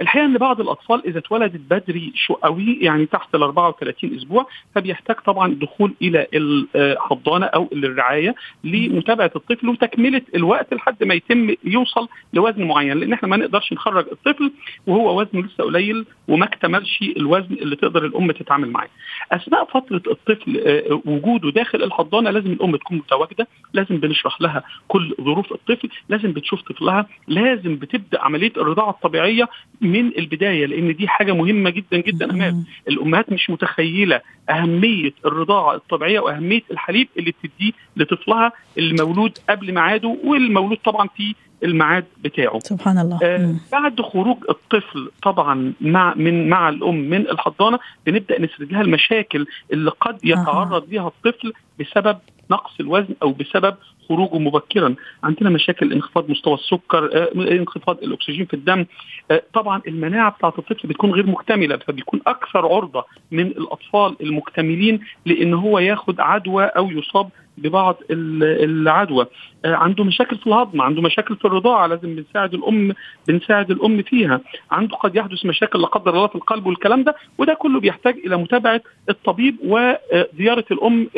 الحقيقة 0.00 0.26
إن 0.26 0.38
بعض 0.38 0.60
الأطفال 0.60 1.06
إذا 1.06 1.18
اتولدت 1.18 1.60
بدري 1.70 2.12
شو 2.14 2.34
قوي 2.34 2.78
يعني 2.80 3.06
تحت 3.06 3.34
ال 3.34 3.42
34 3.42 4.14
أسبوع 4.16 4.46
فبيحتاج 4.74 5.16
طبعا 5.16 5.54
دخول 5.54 5.94
إلى 6.02 6.26
الحضانة 6.34 7.46
أو 7.46 7.68
الرعاية 7.72 8.34
لمتابعة 8.64 9.30
الطفل 9.36 9.68
وتكملة 9.68 10.22
الوقت 10.34 10.74
لحد 10.74 11.04
ما 11.04 11.14
يتم 11.14 11.54
يوصل 11.64 12.08
لوزن 12.32 12.64
معين 12.64 12.98
لأن 12.98 13.12
إحنا 13.12 13.28
ما 13.28 13.36
نقدرش 13.36 13.72
نخرج 13.72 14.06
الطفل 14.12 14.52
وهو 14.86 15.20
وزنه 15.20 15.42
لسه 15.42 15.64
قليل 15.64 16.06
وما 16.28 16.44
اكتملش 16.44 17.02
الوزن 17.16 17.54
اللي 17.54 17.76
تقدر 17.76 18.04
الأم 18.06 18.30
تتعامل 18.32 18.70
معاه. 18.70 18.88
أثناء 19.32 19.64
فترة 19.64 20.02
الطفل 20.06 20.62
آه، 20.66 21.00
وجوده 21.04 21.50
داخل 21.50 21.82
الحضانة 21.82 22.30
لازم 22.30 22.52
الأم 22.52 22.76
تكون 22.76 22.96
متواجدة، 22.96 23.48
لازم 23.72 23.96
بنشرح 23.96 24.40
لها 24.40 24.62
كل 24.88 25.14
ظروف 25.20 25.52
الطفل، 25.52 25.88
لازم 26.08 26.32
بتشوف 26.32 26.62
طفلها، 26.62 27.06
لازم 27.28 27.76
بتبدأ 27.76 28.20
عملية 28.22 28.52
الرضاعة 28.56 28.90
الطبيعية 28.90 29.48
من 29.80 30.06
البداية 30.18 30.66
لأن 30.66 30.96
دي 30.96 31.08
حاجة 31.08 31.32
مهمة 31.32 31.70
جدا 31.70 31.96
جدا 31.96 32.30
أمام. 32.30 32.64
الأمهات 32.88 33.32
مش 33.32 33.50
متخيلة 33.50 34.20
أهمية 34.50 35.12
الرضاعة 35.26 35.74
الطبيعية 35.74 36.20
وأهمية 36.20 36.62
الحليب 36.70 37.08
اللي 37.18 37.30
بتديه 37.42 37.72
لطفلها 37.96 38.52
المولود 38.78 39.38
قبل 39.50 39.74
ميعاده 39.74 40.16
والمولود 40.24 40.78
طبعا 40.84 41.08
في 41.16 41.34
الميعاد 41.64 42.04
بتاعه. 42.24 42.58
سبحان 42.58 42.98
الله. 42.98 43.18
آه 43.22 43.54
بعد 43.72 44.00
خروج 44.00 44.36
الطفل 44.50 45.10
طبعا 45.22 45.72
مع 45.80 46.14
من 46.16 46.48
مع 46.48 46.68
الأم 46.68 46.94
من 47.10 47.20
الحضانة 47.20 47.78
بنبدأ 48.06 48.40
نسرد 48.40 48.72
لها 48.72 48.80
المشاكل 48.80 49.46
اللي 49.72 49.90
قد 49.90 50.18
يتعرض 50.24 50.92
لها 50.92 51.08
الطفل 51.08 51.52
بسبب 51.80 52.18
نقص 52.50 52.72
الوزن 52.80 53.14
أو 53.22 53.32
بسبب 53.32 53.74
خروجه 54.10 54.38
مبكرا 54.38 54.94
عندنا 55.24 55.50
مشاكل 55.50 55.92
انخفاض 55.92 56.30
مستوى 56.30 56.54
السكر 56.54 57.10
آه، 57.14 57.28
انخفاض 57.34 57.98
الأكسجين 58.02 58.46
في 58.46 58.54
الدم. 58.54 58.86
آه، 59.30 59.42
طبعا 59.54 59.82
المناعة 59.88 60.30
بتاعه 60.30 60.54
الطفل 60.58 60.88
بتكون 60.88 61.10
غير 61.10 61.26
مكتملة 61.26 61.76
فبيكون 61.76 62.20
أكثر 62.26 62.66
عرضة 62.66 63.04
من 63.30 63.46
الأطفال 63.46 64.16
المكتملين 64.20 65.00
لأن 65.26 65.54
هو 65.54 65.78
ياخد 65.78 66.20
عدوى 66.20 66.64
أو 66.64 66.90
يصاب 66.90 67.28
ببعض 67.58 67.96
العدوى. 68.10 69.26
آه، 69.64 69.74
عنده 69.74 70.04
مشاكل 70.04 70.36
في 70.38 70.46
الهضم 70.46 70.80
عنده 70.80 71.02
مشاكل 71.02 71.36
في 71.36 71.44
الرضاعة 71.44 71.86
لازم 71.86 72.14
بنساعد 72.16 72.54
الأم 72.54 72.92
بنساعد 73.28 73.70
الأم 73.70 74.02
فيها. 74.02 74.40
عنده 74.70 74.96
قد 74.96 75.16
يحدث 75.16 75.46
مشاكل 75.46 75.80
لا 75.80 75.86
قدر 75.86 76.14
الله 76.14 76.26
في 76.26 76.34
القلب 76.34 76.66
والكلام 76.66 77.04
ده 77.04 77.14
وده 77.38 77.54
كله 77.54 77.80
بيحتاج 77.80 78.14
إلى 78.26 78.36
متابعة 78.36 78.80
الطبيب 79.08 79.56
وزيارة 79.64 80.64
الأم 80.70 81.08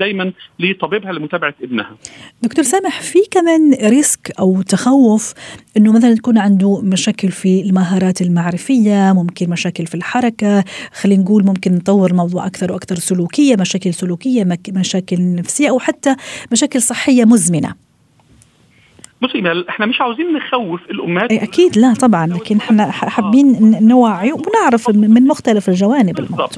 دايما 0.00 0.32
لطبيبها 0.60 1.12
لمتابعة 1.12 1.54
ابنها. 1.62 1.96
دكتور 2.42 2.64
سامح 2.64 3.00
في 3.00 3.18
كمان 3.30 3.74
ريسك 3.90 4.32
أو 4.40 4.62
تخوف 4.62 5.34
إنه 5.76 5.92
مثلا 5.92 6.14
تكون 6.14 6.38
عنده 6.38 6.80
مشاكل 6.82 7.28
في 7.28 7.60
المهارات 7.60 8.22
المعرفية 8.22 9.12
ممكن 9.12 9.50
مشاكل 9.50 9.86
في 9.86 9.94
الحركة 9.94 10.64
خلينا 10.92 11.22
نقول 11.22 11.44
ممكن 11.44 11.74
نطور 11.74 12.10
الموضوع 12.10 12.46
أكثر 12.46 12.72
وأكثر 12.72 12.94
سلوكية 12.96 13.56
مشاكل 13.56 13.94
سلوكية 13.94 14.44
مشاكل 14.68 15.11
نفسية 15.20 15.70
أو 15.70 15.78
حتى 15.78 16.16
مشاكل 16.52 16.82
صحية 16.82 17.24
مزمنة. 17.24 17.74
بصي 19.22 19.64
إحنا 19.68 19.86
مش 19.86 20.00
عاوزين 20.00 20.32
نخوف 20.32 20.80
الأمهات. 20.90 21.32
أكيد 21.32 21.78
لا 21.78 21.94
طبعا 21.94 22.26
لكن 22.26 22.56
إحنا 22.56 22.90
حابين 22.90 23.78
نوعي 23.88 24.32
ونعرف 24.32 24.90
من 24.90 25.26
مختلف 25.26 25.68
الجوانب 25.68 26.18
الموضوع. 26.18 26.48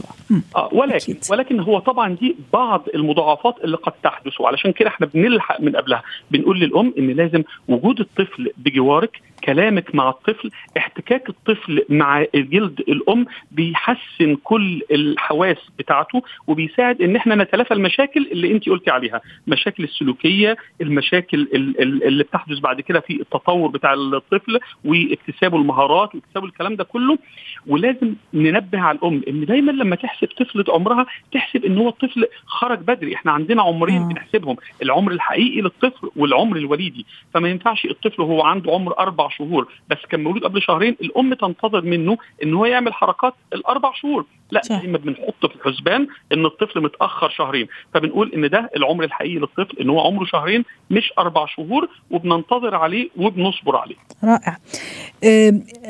آه 0.56 0.68
ولكن 0.72 0.94
أكيد. 0.94 1.24
ولكن 1.30 1.60
هو 1.60 1.78
طبعا 1.78 2.16
دي 2.20 2.36
بعض 2.52 2.84
المضاعفات 2.94 3.54
اللي 3.64 3.76
قد 3.76 3.92
تحدث 4.02 4.40
وعلشان 4.40 4.72
كده 4.72 4.88
إحنا 4.88 5.06
بنلحق 5.14 5.60
من 5.60 5.76
قبلها. 5.76 6.02
بنقول 6.30 6.60
للأم 6.60 6.94
إن 6.98 7.10
لازم 7.10 7.42
وجود 7.68 8.00
الطفل 8.00 8.50
بجوارك 8.56 9.20
كلامك 9.44 9.94
مع 9.94 10.08
الطفل 10.08 10.50
احتكاك 10.76 11.28
الطفل 11.28 11.84
مع 11.88 12.24
جلد 12.34 12.80
الأم 12.80 13.26
بيحسن 13.52 14.36
كل 14.44 14.82
الحواس 14.92 15.56
بتاعته 15.78 16.22
وبيساعد 16.46 17.02
إن 17.02 17.16
إحنا 17.16 17.34
نتلافى 17.34 17.74
المشاكل 17.74 18.26
اللي 18.32 18.52
انت 18.52 18.68
قلتي 18.68 18.90
عليها 18.90 19.20
مشاكل 19.46 19.84
السلوكية 19.84 20.56
المشاكل 20.80 21.48
اللي 21.54 22.24
بتحدث 22.24 22.58
بعد 22.58 22.80
كده 22.80 23.00
في 23.00 23.20
التطور 23.20 23.68
بتاع 23.68 23.94
الطفل 23.94 24.60
واكتسابه 24.84 25.56
المهارات 25.56 26.14
واكتسابه 26.14 26.46
الكلام 26.46 26.76
ده 26.76 26.84
كله 26.84 27.18
ولازم 27.66 28.14
ننبه 28.34 28.80
على 28.80 28.98
الأم 28.98 29.22
إن 29.28 29.44
دايما 29.44 29.72
لما 29.72 29.96
تحسب 29.96 30.28
طفله 30.38 30.64
عمرها 30.68 31.06
تحسب 31.32 31.64
إن 31.64 31.78
هو 31.78 31.88
الطفل 31.88 32.26
خرج 32.46 32.78
بدري 32.78 33.14
إحنا 33.14 33.32
عندنا 33.32 33.62
عمرين 33.62 34.02
آه. 34.02 34.08
بنحسبهم 34.08 34.56
العمر 34.82 35.12
الحقيقي 35.12 35.60
للطفل 35.60 36.10
والعمر 36.16 36.56
الوليدي 36.56 37.06
فما 37.34 37.48
ينفعش 37.48 37.84
الطفل 37.84 38.22
وهو 38.22 38.42
عنده 38.42 38.72
عمر 38.72 38.98
أربع 38.98 39.28
شهور. 39.38 39.68
بس 39.90 39.98
كان 40.10 40.22
مولود 40.22 40.44
قبل 40.44 40.62
شهرين 40.62 40.96
الأم 41.02 41.34
تنتظر 41.34 41.82
منه 41.82 42.16
إن 42.42 42.54
هو 42.54 42.66
يعمل 42.66 42.94
حركات 42.94 43.34
الأربع 43.52 43.92
شهور. 43.94 44.26
لا 44.50 44.60
دايما 44.70 44.98
بنحط 44.98 45.46
في 45.46 45.56
الحسبان 45.56 46.06
إن 46.32 46.46
الطفل 46.46 46.80
متأخر 46.80 47.28
شهرين. 47.28 47.66
فبنقول 47.94 48.32
إن 48.34 48.50
ده 48.50 48.70
العمر 48.76 49.04
الحقيقي 49.04 49.34
للطفل 49.34 49.78
إن 49.80 49.90
هو 49.90 50.00
عمره 50.00 50.24
شهرين 50.24 50.64
مش 50.90 51.12
أربع 51.18 51.46
شهور 51.46 51.88
وبننتظر 52.10 52.74
عليه 52.74 53.08
وبنصبر 53.16 53.76
عليه. 53.76 53.96
رائع. 54.24 54.58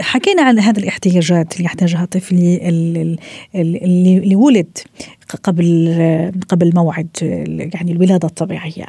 حكينا 0.00 0.42
عن 0.42 0.58
هذه 0.58 0.78
الاحتياجات 0.78 1.52
اللي 1.52 1.64
يحتاجها 1.64 2.04
طفلي 2.04 2.68
اللي 3.54 4.36
ولد 4.36 4.78
قبل 5.44 5.88
قبل 6.48 6.72
موعد 6.74 7.08
يعني 7.74 7.92
الولادة 7.92 8.28
الطبيعية. 8.28 8.86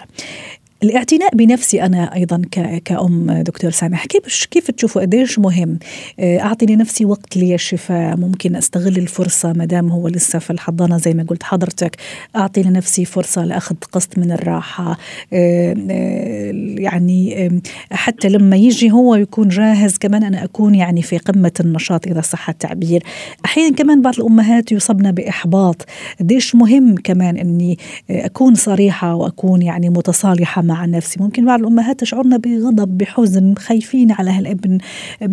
الاعتناء 0.86 1.36
بنفسي 1.36 1.84
أنا 1.84 2.15
أيضا 2.15 2.42
كأم 2.86 3.32
دكتور 3.32 3.72
سامح 3.72 4.06
كيف 4.06 4.46
كيف 4.51 4.72
تشوفوا 4.72 5.01
قديش 5.01 5.39
مهم؟ 5.39 5.80
آه، 6.20 6.39
أعطي 6.39 6.65
لنفسي 6.65 7.06
وقت 7.06 7.38
للشفاء 7.38 8.18
ممكن 8.18 8.56
أستغل 8.56 8.98
الفرصة 8.98 9.54
ما 9.54 9.65
دام 9.65 9.89
هو 9.89 10.08
لسه 10.08 10.39
في 10.39 10.50
الحضانة 10.50 10.98
زي 10.98 11.13
ما 11.13 11.24
قلت 11.24 11.44
حضرتك. 11.44 11.98
أعطي 12.36 12.63
لنفسي 12.63 13.06
فرصة 13.06 13.46
لأخذ 13.46 13.75
قسط 13.92 14.18
من 14.18 14.32
الراحة. 14.32 14.98
آه، 15.34 15.75
آه، 15.92 16.51
يعني 16.77 17.50
حتى 17.92 18.30
لما 18.30 18.56
يجي 18.56 18.92
هو 18.92 19.15
يكون 19.15 19.48
جاهز 19.48 19.98
كمان 19.98 20.24
أنا 20.24 20.44
أكون 20.44 20.75
يعني 20.75 21.01
في 21.01 21.18
قمة 21.18 21.51
النشاط 21.60 22.08
إذا 22.08 22.22
صح 22.22 22.50
التعبير. 22.50 23.04
أحيانا 23.46 23.75
كمان 23.75 24.01
بعض 24.01 24.13
الأمهات 24.20 24.72
يصبن 24.72 25.12
بإحباط. 25.12 25.86
قديش 26.20 26.56
مهم 26.56 26.96
كمان 27.04 27.38
إني 27.38 27.77
أكون 28.10 28.56
صريحة 28.56 29.15
وأكون 29.15 29.62
يعني 29.62 29.89
متصالحة 29.89 30.62
مع 30.62 30.75
نفسي. 30.84 31.24
ممكن 31.24 31.46
بعض 31.46 31.60
الأمهات 31.60 32.00
تشعرنا 32.00 32.38
بغضب 32.38 32.98
بحزن 32.98 33.55
خايفين 33.55 34.12
على 34.12 34.32
هالابن 34.32 34.77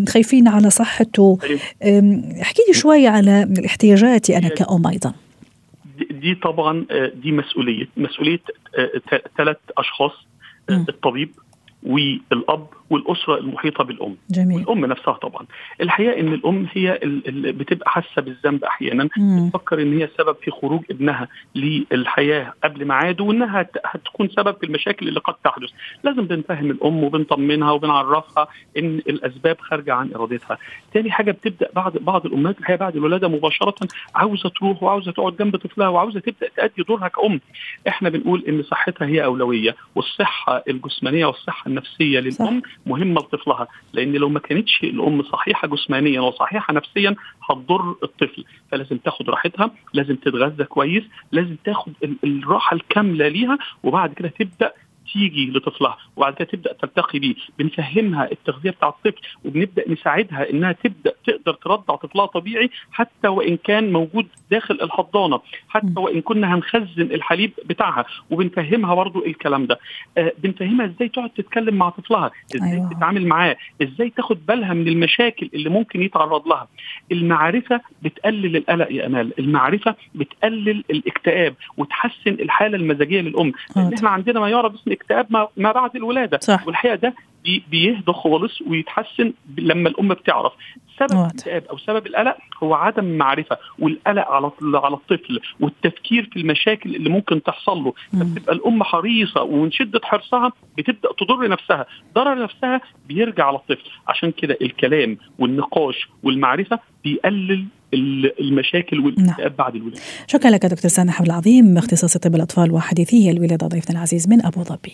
خايفين 0.09 0.49
على 0.49 0.71
صحته. 0.71 1.39
احكي 2.43 2.63
لي 2.69 2.75
شوي 2.75 3.07
على 3.07 3.55
احتياجاتي 3.67 4.37
أنا 4.37 4.49
كأم 4.49 4.87
أيضا. 4.87 5.13
دي 6.11 6.35
طبعا 6.35 6.87
آه، 6.91 7.13
دي 7.23 7.33
مسؤولية. 7.33 7.89
مسؤولية 7.97 8.41
ثلاث 9.39 9.57
آه، 9.57 9.81
أشخاص 9.81 10.13
آه، 10.71 10.85
الطبيب 10.89 11.31
والأب 11.87 12.67
والأسرة 12.91 13.39
المحيطة 13.39 13.85
بالأم. 13.85 14.17
جميل. 14.31 14.59
والأم 14.59 14.87
نفسها 14.87 15.13
طبعا. 15.15 15.47
الحقيقة 15.81 16.21
إن 16.21 16.35
الأم 16.35 16.67
هي 16.73 16.97
اللي 17.03 17.53
بتبقى 17.53 17.91
حاسة 17.91 18.23
بالذنب 18.23 18.65
أحيانا. 18.65 19.09
بتفكر 19.49 19.83
إن 19.83 19.99
هي 20.01 20.09
سبب 20.19 20.37
في 20.43 20.51
خروج 20.51 20.81
ابنها 20.91 21.29
للحياة 21.55 22.53
قبل 22.65 22.85
ميعاده 22.85 23.25
وإنها 23.25 23.67
هتكون 23.85 24.29
سبب 24.29 24.57
في 24.57 24.67
المشاكل 24.67 25.09
اللي 25.09 25.21
قد 25.21 25.35
تحدث. 25.45 25.71
لازم 26.05 26.23
بنفهم 26.27 26.71
الأم 26.71 27.05
وبنطمنها 27.05 27.71
وبنعرفها 27.73 28.49
إن 28.79 28.99
الأسباب 28.99 29.61
خارجة 29.61 29.95
عن 29.95 30.11
إرادتها. 30.15 30.59
تاني 30.95 31.11
حاجة 31.11 31.31
بتبدأ 31.31 31.69
بعض 31.75 31.99
بعض 31.99 32.27
الأمهات 32.27 32.59
الحقيقة 32.59 32.79
بعد 32.79 32.97
الولادة 32.97 33.29
مباشرة 33.29 33.75
عاوزة 34.15 34.49
تروح 34.49 34.83
وعاوزة 34.83 35.13
تقعد 35.13 35.37
جنب 35.37 35.57
طفلها 35.57 35.89
وعاوزة 35.89 36.21
تبدأ 36.21 36.49
تأدي 36.57 36.83
دورها 36.89 37.09
كأم. 37.09 37.41
إحنا 37.89 38.09
بنقول 38.09 38.45
إن 38.49 38.63
صحتها 38.63 39.07
هي 39.09 39.25
أولوية 39.25 39.77
والصحة 39.95 40.63
الجسمانية 40.69 41.27
والصحة 41.27 41.72
النفسيه 41.73 42.21
للأم 42.21 42.61
صح. 42.61 42.69
مهمة 42.87 43.21
لطفلها 43.21 43.69
لأن 43.93 44.13
لو 44.13 44.29
ما 44.29 44.39
كانتش 44.39 44.81
الأم 44.85 45.23
صحيحة 45.23 45.69
جسمانيا 45.69 46.21
وصحيحة 46.21 46.75
نفسيا 46.75 47.15
هتضر 47.51 47.95
الطفل 48.03 48.45
فلازم 48.71 48.97
تاخد 48.97 49.31
راحتها 49.31 49.71
لازم 49.95 50.17
تتغذى 50.17 50.65
كويس 50.65 51.05
لازم 51.33 51.57
تاخد 51.65 51.93
الراحة 52.25 52.75
الكاملة 52.75 53.29
ليها 53.29 53.59
وبعد 53.83 54.13
كده 54.15 54.29
تبدأ 54.29 54.73
تيجي 55.13 55.51
لطفلها 55.51 55.97
وبعد 56.17 56.35
كده 56.35 56.45
تبدأ 56.45 56.73
تلتقي 56.73 57.19
بيه. 57.19 57.35
بنفهمها 57.59 58.33
التغذية 58.33 58.71
بتاع 58.71 58.89
الطفل 58.89 59.21
وبنبدأ 59.45 59.85
نساعدها 59.89 60.51
إنها 60.51 60.73
تبدأ 60.73 61.13
تقدر 61.27 61.55
ترضع 61.55 61.97
طفلها 61.97 62.27
طبيعي 62.27 62.71
حتى 62.93 63.29
وإن 63.29 63.57
كان 63.57 63.93
موجود 63.93 64.27
داخل 64.51 64.79
الحضانة 64.83 65.41
حتى 65.69 65.93
وإن 66.01 66.21
كنا 66.21 66.55
هنخزن 66.55 67.03
الحليب 67.03 67.53
بتاعها. 67.65 68.05
وبنفهمها 68.31 68.95
برضو 68.95 69.27
الكلام 69.27 69.67
ده. 69.67 69.79
آه 70.19 70.33
بنفهمها 70.39 70.87
إزاي 70.87 71.09
تقعد 71.09 71.31
تتكلم 71.31 71.75
مع 71.75 71.89
طفلها 71.91 72.31
إزاي 72.57 72.73
أيوة. 72.73 72.91
تتعامل 72.93 73.27
معاه 73.27 73.57
إزاي 73.83 74.11
تاخد 74.11 74.47
بالها 74.47 74.75
من 74.75 74.89
المشاكل 74.89 75.51
اللي 75.55 75.69
ممكن 75.71 76.03
يتعرض 76.03 76.49
لها. 76.49 76.69
المعرفة 77.13 77.81
بتقلل 78.03 78.57
القلق 78.57 78.93
يا 78.93 79.07
آمال. 79.07 79.33
المعرفة 79.39 79.95
بتقلل 80.15 80.85
الاكتئاب 80.91 81.55
وتحسن 81.77 82.31
الحالة 82.33 82.77
المزاجية 82.77 83.21
للأم. 83.21 83.53
لأن 83.77 83.93
إحنا 83.95 84.09
عندنا 84.11 84.41
ما 84.41 84.49
يعرف 84.49 84.73
باسم 84.73 84.93
الاكتئاب 85.11 85.49
ما 85.57 85.73
بعد 85.73 85.97
الولادة. 85.97 86.39
صح. 86.43 86.67
والحقيقة 86.67 86.95
ده 86.95 87.15
بيهدى 87.71 88.13
خالص 88.13 88.63
ويتحسن 88.63 89.33
لما 89.59 89.89
الأم 89.89 90.09
بتعرف. 90.09 90.53
سبب 90.99 91.13
الاكتئاب 91.13 91.65
أو 91.71 91.79
سبب 91.79 92.07
القلق 92.07 92.37
هو 92.63 92.75
عدم 92.75 93.05
المعرفة 93.05 93.59
والقلق 93.79 94.29
على 94.31 94.51
على 94.75 94.95
الطفل 94.95 95.41
والتفكير 95.61 96.29
في 96.33 96.39
المشاكل 96.41 96.97
اللي 96.97 97.11
ممكن 97.11 97.43
تحصل 97.43 97.79
له. 97.85 97.93
فبتبقى 98.13 98.55
الأم 98.55 98.83
حريصة 98.83 99.43
ومن 99.43 99.71
شدة 99.73 100.01
حرصها 100.05 100.53
بتبدأ 100.79 101.09
تضر 101.19 101.49
نفسها. 101.49 101.87
ضرر 102.15 102.43
نفسها 102.43 102.81
بيرجع 103.09 103.47
على 103.47 103.57
الطفل. 103.57 103.91
عشان 104.09 104.31
كده 104.31 104.57
الكلام 104.63 105.17
والنقاش 105.39 106.09
والمعرفة 106.23 106.79
بيقلل 107.05 107.65
المشاكل 108.41 109.01
والاكتئاب 109.01 109.39
نعم. 109.41 109.57
بعد 109.59 109.75
الولادة. 109.75 110.01
شكرا 110.27 110.51
لك 110.51 110.67
دكتور 110.67 110.91
سامح 110.91 111.21
عبد 111.21 111.29
العظيم 111.29 111.79
اختصاصي 111.79 112.19
طب 112.19 112.35
الاطفال 112.35 112.73
وحديثي 112.73 113.31
الولادة 113.31 113.67
ضيفنا 113.67 113.97
العزيز 113.97 114.29
من 114.29 114.47
أبو 114.47 114.63
ظبي. 114.63 114.93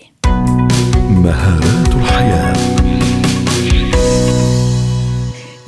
مهارات 1.11 1.95
الحياة 1.95 2.78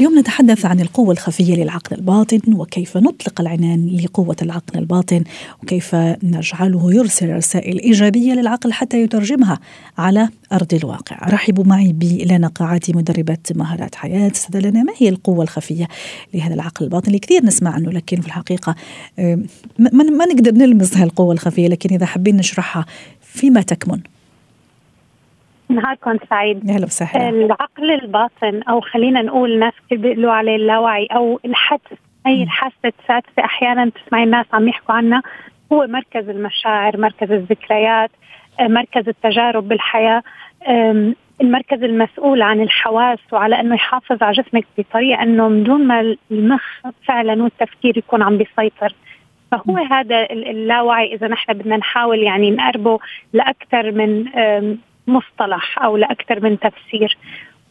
اليوم 0.00 0.18
نتحدث 0.18 0.66
عن 0.66 0.80
القوة 0.80 1.12
الخفية 1.12 1.54
للعقل 1.54 1.96
الباطن 1.96 2.40
وكيف 2.54 2.96
نطلق 2.96 3.40
العنان 3.40 3.96
لقوة 4.04 4.36
العقل 4.42 4.78
الباطن 4.78 5.24
وكيف 5.62 5.94
نجعله 6.22 6.94
يرسل 6.94 7.36
رسائل 7.36 7.78
إيجابية 7.78 8.32
للعقل 8.32 8.72
حتى 8.72 9.02
يترجمها 9.02 9.58
على 9.98 10.28
أرض 10.52 10.74
الواقع. 10.74 11.16
رحبوا 11.28 11.64
معي 11.64 11.92
بلنا 11.92 12.48
قاعاتي 12.48 12.92
مدربة 12.92 13.38
مهارات 13.54 13.94
حياة. 13.94 14.30
استاذة 14.30 14.58
لنا 14.58 14.82
ما 14.82 14.92
هي 14.98 15.08
القوة 15.08 15.42
الخفية 15.42 15.88
لهذا 16.34 16.54
العقل 16.54 16.84
الباطن 16.84 17.06
اللي 17.06 17.18
كثير 17.18 17.44
نسمع 17.44 17.70
عنه 17.70 17.90
لكن 17.90 18.20
في 18.20 18.26
الحقيقة 18.26 18.74
ما, 19.78 20.02
ما 20.02 20.26
نقدر 20.26 20.52
نلمس 20.52 20.96
هالقوة 20.96 21.32
الخفية 21.32 21.68
لكن 21.68 21.94
إذا 21.94 22.06
حابين 22.06 22.36
نشرحها 22.36 22.86
فيما 23.20 23.62
تكمن؟ 23.62 24.00
نهاركم 25.70 26.16
سعيد. 26.30 26.70
أهلا 26.70 26.84
وسهلا. 26.84 27.28
العقل 27.28 27.90
الباطن 27.90 28.62
أو 28.62 28.80
خلينا 28.80 29.22
نقول 29.22 29.58
ناس 29.58 29.72
بيقولوا 29.90 30.32
عليه 30.32 30.56
اللاوعي 30.56 31.06
أو 31.06 31.40
الحدس 31.44 31.98
أي 32.26 32.42
الحاسه 32.42 32.74
السادسه 32.84 33.44
أحيانا 33.44 33.90
تسمعي 33.90 34.24
الناس 34.24 34.46
عم 34.52 34.68
يحكوا 34.68 34.94
عنها 34.94 35.22
هو 35.72 35.86
مركز 35.86 36.28
المشاعر 36.28 36.96
مركز 36.96 37.32
الذكريات 37.32 38.10
آه، 38.60 38.68
مركز 38.68 39.08
التجارب 39.08 39.68
بالحياة 39.68 40.22
المركز 41.40 41.82
المسؤول 41.82 42.42
عن 42.42 42.60
الحواس 42.60 43.18
وعلى 43.32 43.60
إنه 43.60 43.74
يحافظ 43.74 44.22
على 44.22 44.32
جسمك 44.32 44.64
بطريقة 44.78 45.22
إنه 45.22 45.48
من 45.48 45.64
دون 45.64 45.86
ما 45.86 46.16
المخ 46.30 46.62
فعلا 47.08 47.42
والتفكير 47.42 47.98
يكون 47.98 48.22
عم 48.22 48.38
بيسيطر. 48.38 48.94
فهو 49.50 49.76
هذا 49.76 50.30
اللاوعي 50.30 51.14
إذا 51.14 51.28
نحن 51.28 51.52
بدنا 51.52 51.76
نحاول 51.76 52.18
يعني 52.18 52.50
نقربه 52.50 52.98
لأكثر 53.32 53.92
من 53.92 54.26
مصطلح 55.10 55.82
أو 55.82 55.96
لأكثر 55.96 56.40
من 56.40 56.58
تفسير. 56.58 57.18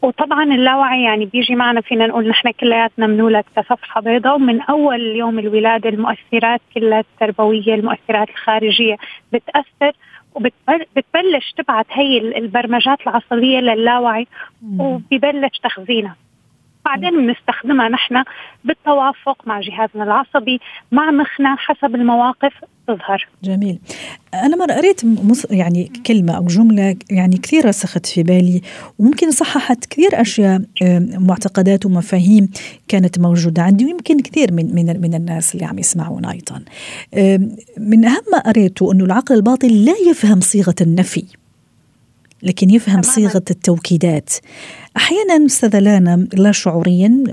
وطبعا 0.02 0.44
اللاوعي 0.44 1.04
يعني 1.04 1.26
بيجي 1.26 1.56
معنا 1.56 1.82
فينا 1.82 2.08
نقول 2.08 2.28
نحن 2.28 2.52
كلياتنا 2.52 3.08
بنولد 3.08 3.44
كصفحه 3.56 4.02
بيضاء 4.02 4.36
ومن 4.36 4.62
أول 4.62 5.02
يوم 5.02 5.40
الولادة 5.40 5.90
المؤثرات 5.90 6.62
كلها 6.76 7.00
التربوية 7.00 7.76
المؤثرات 7.76 8.30
الخارجية 8.30 8.98
بتأثر 9.34 9.92
وبتبلش 10.36 11.54
تبعت 11.58 11.86
هي 11.92 12.18
البرمجات 12.18 13.02
العصبية 13.08 13.60
للاوعي 13.60 14.28
وبيبلش 14.80 15.60
تخزينها. 15.64 16.16
بعدين 16.90 17.28
بنستخدمها 17.28 17.90
نحن 17.90 18.24
بالتوافق 18.66 19.48
مع 19.48 19.62
جهازنا 19.62 20.04
العصبي 20.04 20.60
مع 20.92 21.12
مخنا 21.12 21.56
حسب 21.56 21.96
المواقف 21.96 22.54
تظهر. 22.88 23.28
جميل. 23.44 23.80
أنا 24.34 24.56
مرة 24.56 24.74
قريت 24.74 25.02
يعني 25.50 25.92
كلمة 26.06 26.38
أو 26.38 26.46
جملة 26.46 26.96
يعني 27.10 27.38
كثير 27.38 27.66
رسخت 27.66 28.06
في 28.06 28.24
بالي 28.24 28.62
وممكن 29.00 29.32
صححت 29.32 29.86
كثير 29.86 30.22
أشياء 30.22 30.62
معتقدات 31.20 31.86
ومفاهيم 31.86 32.50
كانت 32.88 33.20
موجودة 33.20 33.62
عندي 33.62 33.86
ويمكن 33.86 34.20
كثير 34.20 34.54
من 34.54 34.76
من 34.76 35.02
من 35.02 35.14
الناس 35.14 35.56
اللي 35.56 35.66
عم 35.66 35.80
يسمعونا 35.80 36.32
أيضا. 36.32 36.64
من 37.78 38.06
أهم 38.06 38.24
ما 38.32 38.40
قريته 38.40 38.92
أنه 38.92 39.06
العقل 39.06 39.36
الباطن 39.36 39.68
لا 39.68 39.94
يفهم 40.10 40.40
صيغة 40.40 40.76
النفي. 40.82 41.26
لكن 42.44 42.70
يفهم 42.70 43.02
صيغة 43.02 43.44
التوكيدات. 43.52 44.30
أحيانا 44.98 45.46
أستاذة 45.46 45.80
لانا 45.80 46.28
لا 46.34 46.52
شعوريا 46.52 47.24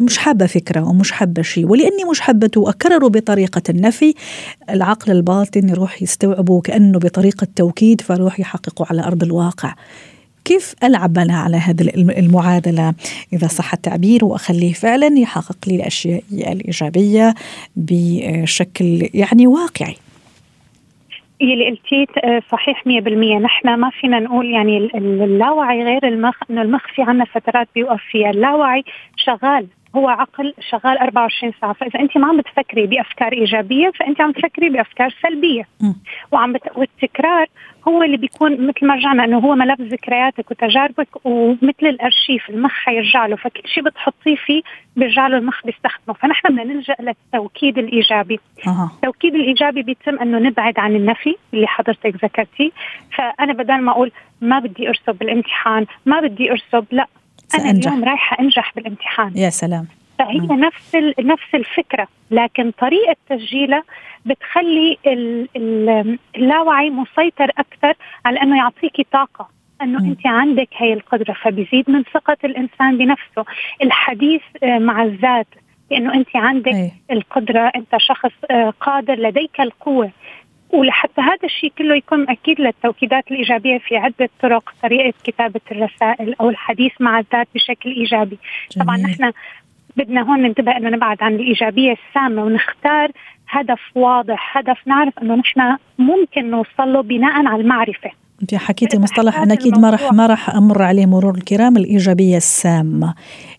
مش 0.00 0.18
حابة 0.18 0.46
فكرة 0.46 0.88
ومش 0.88 1.12
حابة 1.12 1.42
شيء 1.42 1.66
ولأني 1.66 2.04
مش 2.10 2.20
حابته 2.20 2.60
وأكرره 2.60 3.08
بطريقة 3.08 3.62
النفي. 3.68 4.14
العقل 4.70 5.12
الباطن 5.12 5.68
يروح 5.68 6.02
يستوعبه 6.02 6.60
كأنه 6.60 6.98
بطريقة 6.98 7.46
توكيد 7.56 8.00
فيروح 8.00 8.40
يحققه 8.40 8.86
على 8.90 9.02
أرض 9.04 9.22
الواقع. 9.22 9.74
كيف 10.44 10.74
ألعب 10.82 11.18
أنا 11.18 11.36
على 11.36 11.56
هذه 11.56 11.82
المعادلة؟ 11.94 12.94
إذا 13.32 13.46
صح 13.48 13.72
التعبير 13.72 14.24
وأخليه 14.24 14.72
فعلا 14.72 15.18
يحقق 15.18 15.56
لي 15.66 15.76
الأشياء 15.76 16.22
الإيجابية 16.32 17.34
بشكل 17.76 19.08
يعني 19.14 19.46
واقعي. 19.46 19.96
اللي 21.42 21.70
قلتيه 21.70 22.06
آه، 22.24 22.42
صحيح 22.52 22.86
100% 22.86 23.38
نحن 23.38 23.74
ما 23.74 23.90
فينا 23.90 24.18
نقول 24.18 24.46
يعني 24.46 24.90
اللاوعي 24.94 25.84
غير 25.84 26.08
المخ 26.08 26.36
إنه 26.50 26.62
المخ 26.62 26.86
في 26.94 27.02
عنا 27.02 27.24
فترات 27.24 27.68
بيوقف 27.74 28.02
فيها. 28.10 28.30
اللاوعي 28.30 28.84
شغال. 29.16 29.66
هو 29.96 30.08
عقل 30.08 30.54
شغال 30.70 30.98
24 30.98 31.52
ساعة. 31.60 31.72
فاذا 31.72 32.00
انت 32.00 32.18
ما 32.18 32.26
عم 32.26 32.36
بتفكري 32.36 32.86
بأفكار 32.86 33.32
إيجابية 33.32 33.90
فأنت 33.90 34.20
عم 34.20 34.32
تفكري 34.32 34.68
بأفكار 34.68 35.14
سلبية. 35.22 35.68
وعم 36.32 36.52
بت... 36.52 36.62
والتكرار 36.76 37.46
هو 37.88 38.02
اللي 38.02 38.16
بيكون 38.16 38.66
مثل 38.66 38.86
ما 38.86 38.94
رجعنا 38.94 39.24
إنه 39.24 39.38
هو 39.38 39.54
ملف 39.54 39.80
ذكرياتك 39.80 40.50
وتجاربك 40.50 41.08
ومثل 41.24 41.86
الأرشيف 41.86 42.50
المخ 42.50 42.72
حيرجع 42.72 43.26
له 43.26 43.36
فكل 43.36 43.68
شيء 43.68 43.82
بتحطيه 43.82 44.36
فيه 44.36 44.62
بيرجع 44.96 45.26
له 45.26 45.36
المخ 45.36 45.66
بيستخدمه. 45.66 46.14
فنحن 46.14 46.48
بدنا 46.48 46.64
نلجأ 46.64 46.96
للتوكيد 47.00 47.78
الإيجابي. 47.78 48.40
أه. 48.66 48.90
التوكيد 48.94 49.34
الإيجابي 49.34 49.82
بيتم 49.82 50.18
إنه 50.18 50.38
نبعد 50.38 50.78
عن 50.78 50.96
النفي 50.96 51.36
اللي 51.54 51.66
حضرتك 51.66 52.24
ذكرتيه. 52.24 52.70
فأنا 53.16 53.52
بدل 53.52 53.80
ما 53.80 53.92
أقول 53.92 54.12
ما 54.40 54.58
بدي 54.58 54.88
أرسب 54.88 55.18
بالامتحان 55.18 55.86
ما 56.06 56.20
بدي 56.20 56.50
أرسب 56.50 56.86
لا. 56.90 57.06
أنا 57.54 57.70
اليوم 57.70 58.04
رايحة 58.04 58.36
أنجح 58.40 58.72
بالامتحان 58.76 59.32
يا 59.36 59.50
سلام 59.50 59.86
فهي 60.18 60.38
م. 60.38 60.52
نفس 60.52 60.96
نفس 61.20 61.54
الفكرة 61.54 62.08
لكن 62.30 62.70
طريقة 62.70 63.16
تسجيلها 63.28 63.82
بتخلي 64.26 64.98
اللاوعي 66.36 66.90
مسيطر 66.90 67.50
أكثر 67.58 67.94
على 68.24 68.42
إنه 68.42 68.56
يعطيكي 68.56 69.06
طاقة 69.12 69.48
إنه. 69.82 69.98
انت 69.98 70.26
عندك 70.26 70.68
هي 70.76 70.92
القدرة 70.92 71.32
فبيزيد 71.32 71.90
من 71.90 72.02
ثقة 72.02 72.36
الإنسان 72.44 72.98
بنفسه 72.98 73.44
الحديث 73.82 74.42
آه، 74.62 74.78
مع 74.78 75.02
الذات 75.02 75.46
بانه 75.90 76.14
انت 76.14 76.36
عندك 76.36 76.74
أي. 76.74 76.92
القدرة 77.10 77.72
أنت 77.76 77.96
شخص 77.98 78.32
آه، 78.50 78.72
قادر 78.80 79.14
لديك 79.14 79.60
القوة 79.60 80.10
ولحتى 80.74 81.20
هذا 81.20 81.44
الشيء 81.44 81.72
كله 81.78 81.94
يكون 81.94 82.30
أكيد 82.30 82.60
للتوكيدات 82.60 83.30
الإيجابية 83.30 83.78
في 83.78 83.96
عدة 83.96 84.28
طرق 84.42 84.74
طريقة 84.82 85.14
كتابة 85.24 85.60
الرسائل 85.72 86.34
أو 86.40 86.50
الحديث 86.50 86.92
مع 87.00 87.18
الذات 87.18 87.48
بشكل 87.54 87.90
إيجابي 87.90 88.38
جميل. 88.70 88.86
طبعا 88.86 88.96
نحن 88.96 89.32
بدنا 89.96 90.22
هون 90.22 90.42
ننتبه 90.42 90.76
إنه 90.76 90.88
نبعد 90.88 91.22
عن 91.22 91.34
الإيجابية 91.34 91.96
السامة 92.08 92.44
ونختار 92.44 93.10
هدف 93.48 93.80
واضح 93.94 94.58
هدف 94.58 94.78
نعرف 94.86 95.18
إنه 95.18 95.34
نحن 95.34 95.76
ممكن 95.98 96.50
نوصل 96.50 96.92
له 96.92 97.00
بناء 97.02 97.46
على 97.46 97.62
المعرفة 97.62 98.10
أنت 98.44 98.54
حكيتي 98.54 98.98
مصطلح 98.98 99.38
أنا 99.38 99.54
أكيد 99.54 99.78
ما 99.78 99.90
راح 99.90 100.12
ما 100.12 100.26
راح 100.26 100.50
أمر 100.50 100.82
عليه 100.82 101.06
مرور 101.06 101.34
الكرام 101.34 101.76
الإيجابية 101.76 102.36
السامة. 102.36 103.14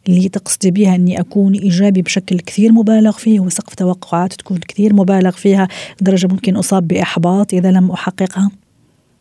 اللي 0.08 0.30
تقصدي 0.30 0.72
بها 0.72 0.96
إني 0.96 1.20
أكون 1.20 1.54
إيجابي 1.54 2.02
بشكل 2.02 2.40
كثير 2.40 2.72
مبالغ 2.72 3.12
فيه 3.12 3.40
وسقف 3.40 3.76
توقعات 3.76 4.34
تكون 4.34 4.58
كثير 4.58 4.94
مبالغ 4.94 5.32
فيها 5.32 5.68
لدرجه 6.02 6.28
ممكن 6.28 6.56
أصاب 6.56 6.88
بإحباط 6.88 7.54
إذا 7.54 7.72
لم 7.72 7.92
أحققها. 7.92 8.52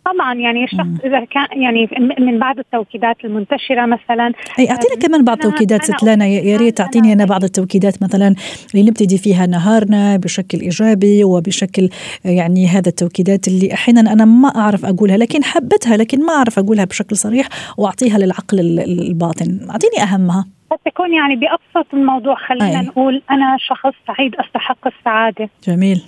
طبعا 0.04 0.34
يعني 0.34 0.64
الشخص 0.64 1.04
إذا 1.04 1.24
كان 1.24 1.62
يعني 1.62 1.88
من 2.18 2.38
بعض 2.38 2.58
التوكيدات 2.58 3.16
المنتشرة 3.24 3.86
مثلا 3.86 4.32
أي 4.58 4.70
اعطينا 4.70 4.94
كمان 5.02 5.24
بعض 5.24 5.36
التوكيدات 5.36 5.84
ست 5.84 6.02
لانا 6.02 6.26
يا 6.26 6.56
ريت 6.56 6.78
تعطيني 6.78 7.12
أنا 7.12 7.24
بعض 7.24 7.44
التوكيدات 7.44 8.02
مثلا 8.02 8.34
اللي 8.74 8.86
نبتدي 8.86 9.18
فيها 9.18 9.46
نهارنا 9.46 10.16
بشكل 10.16 10.60
إيجابي 10.60 11.24
وبشكل 11.24 11.88
يعني 12.24 12.66
هذا 12.66 12.88
التوكيدات 12.88 13.48
اللي 13.48 13.72
أحيانا 13.74 14.12
أنا 14.12 14.24
ما 14.24 14.48
أعرف 14.48 14.84
أقولها 14.84 15.16
لكن 15.16 15.44
حبتها 15.44 15.96
لكن 15.96 16.26
ما 16.26 16.32
أعرف 16.32 16.58
أقولها 16.58 16.84
بشكل 16.84 17.16
صريح 17.16 17.48
وأعطيها 17.78 18.18
للعقل 18.18 18.60
الباطن. 18.60 19.66
أعطيني 19.70 20.02
أهمها. 20.02 20.46
قد 20.70 20.78
تكون 20.84 21.14
يعني 21.14 21.36
بأبسط 21.36 21.94
الموضوع 21.94 22.34
خلينا 22.34 22.80
أي. 22.80 22.86
نقول 22.86 23.22
أنا 23.30 23.56
شخص 23.60 23.92
سعيد 24.06 24.34
أستحق 24.36 24.86
السعادة. 24.86 25.48
جميل. 25.68 26.02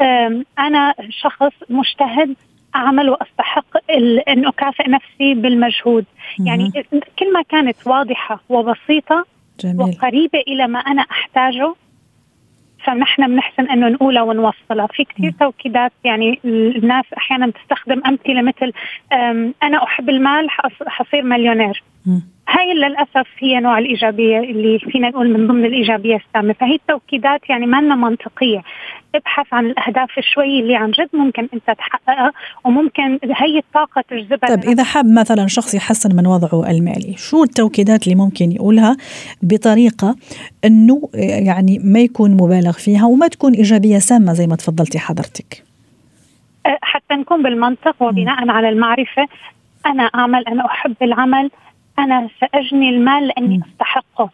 أنا 0.59 0.95
شخص 1.11 1.53
مجتهد 1.71 2.35
أعمل 2.77 3.11
وأستحق 3.11 3.91
أن 4.29 4.47
أكافئ 4.47 4.91
نفسي 4.91 5.35
بالمجهود. 5.35 6.05
يعني 6.39 6.73
كل 7.19 7.33
ما 7.33 7.43
كانت 7.43 7.87
واضحة 7.87 8.41
وبسيطة 8.49 9.25
جميل. 9.61 9.81
وقريبة 9.81 10.39
إلى 10.39 10.67
ما 10.67 10.79
أنا 10.79 11.03
أحتاجه 11.03 11.75
فنحن 12.85 13.27
بنحسن 13.27 13.69
إنه 13.71 13.89
نقولها 13.89 14.23
ونوصلها. 14.23 14.87
في 14.87 15.05
كثير 15.05 15.31
توكيدات 15.41 15.93
يعني 16.05 16.41
الناس 16.45 17.05
أحيانا 17.17 17.51
تستخدم 17.51 18.03
أمثلة 18.07 18.43
مثل 18.43 18.73
أنا 19.63 19.85
أحب 19.85 20.09
المال 20.09 20.51
حصير 20.87 21.23
مليونير. 21.23 21.83
هاي 22.49 22.75
للأسف 22.75 23.27
هي 23.39 23.61
نوع 23.61 23.79
الإيجابية 23.79 24.39
اللي 24.39 24.79
فينا 24.79 25.09
نقول 25.09 25.33
من 25.33 25.47
ضمن 25.47 25.65
الإيجابية 25.65 26.17
السامة. 26.17 26.53
فهي 26.53 26.75
التوكيدات 26.75 27.41
يعني 27.51 27.67
ما 27.67 27.81
منطقية. 27.81 28.63
ابحث 29.17 29.47
عن 29.53 29.67
الأهداف 29.67 30.11
شوي 30.21 30.61
اللي 30.61 30.77
عن 30.77 30.91
جد 30.91 31.09
ممكن 31.13 31.49
أنت 31.55 31.71
تحققها 31.79 32.33
وممكن 32.65 33.19
هي 33.25 33.59
الطاقة 33.59 34.05
تجذبها 34.11 34.57
طيب 34.57 34.65
إذا 34.65 34.85
حاب 34.85 35.07
مثلا 35.07 35.47
شخص 35.47 35.75
يحسن 35.75 36.17
من 36.17 36.27
وضعه 36.27 36.71
المالي 36.71 37.15
شو 37.17 37.43
التوكيدات 37.43 38.05
اللي 38.05 38.15
ممكن 38.15 38.53
يقولها 38.53 38.97
بطريقة 39.43 40.17
إنه 40.65 41.09
يعني 41.49 41.79
ما 41.85 42.01
يكون 42.01 42.31
مبالغ 42.31 42.73
فيها 42.73 43.07
وما 43.07 43.29
تكون 43.29 43.53
إيجابية 43.53 43.99
سامة 43.99 44.33
زي 44.33 44.47
ما 44.47 44.57
تفضلتي 44.57 44.99
حضرتك؟ 44.99 45.65
أه، 46.67 46.79
حتى 46.83 47.15
نكون 47.15 47.43
بالمنطق 47.43 48.03
وبناء 48.03 48.51
على 48.51 48.69
المعرفة 48.69 49.29
أنا 49.87 50.03
أعمل 50.03 50.45
أنا 50.49 50.67
أحب 50.67 50.95
العمل 51.03 51.51
أنا 51.99 52.29
سأجني 52.41 52.91
المال 52.91 53.27
لاني 53.27 53.61
أستحقه. 53.71 54.31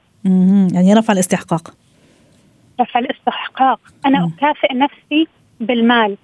يعني 0.73 0.95
رفع 0.95 1.13
الاستحقاق. 1.13 1.75
رفع 2.81 3.01
الاستحقاق. 3.01 3.81
أنا 4.07 4.31
أكافئ 4.37 4.75
نفسي 4.75 5.29
بالمال. 5.61 6.17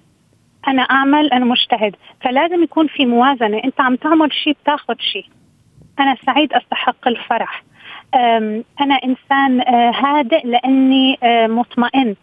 أنا 0.67 0.81
أعمل 0.81 1.33
أنا 1.33 1.45
مجتهد. 1.45 1.95
فلازم 2.21 2.63
يكون 2.63 2.87
في 2.87 3.05
موازنة. 3.05 3.61
أنت 3.65 3.81
عم 3.81 3.95
تعمل 3.95 4.33
شيء 4.33 4.57
بتاخذ 4.63 4.95
شيء 4.99 5.25
أنا 5.99 6.15
سعيد 6.25 6.53
أستحق 6.53 7.07
الفرح. 7.07 7.63
أنا 8.81 8.95
إنسان 9.03 9.61
أه، 9.61 9.91
هادئ 9.91 10.47
لأني 10.47 11.17
أه، 11.23 11.47
مطمئن. 11.47 12.15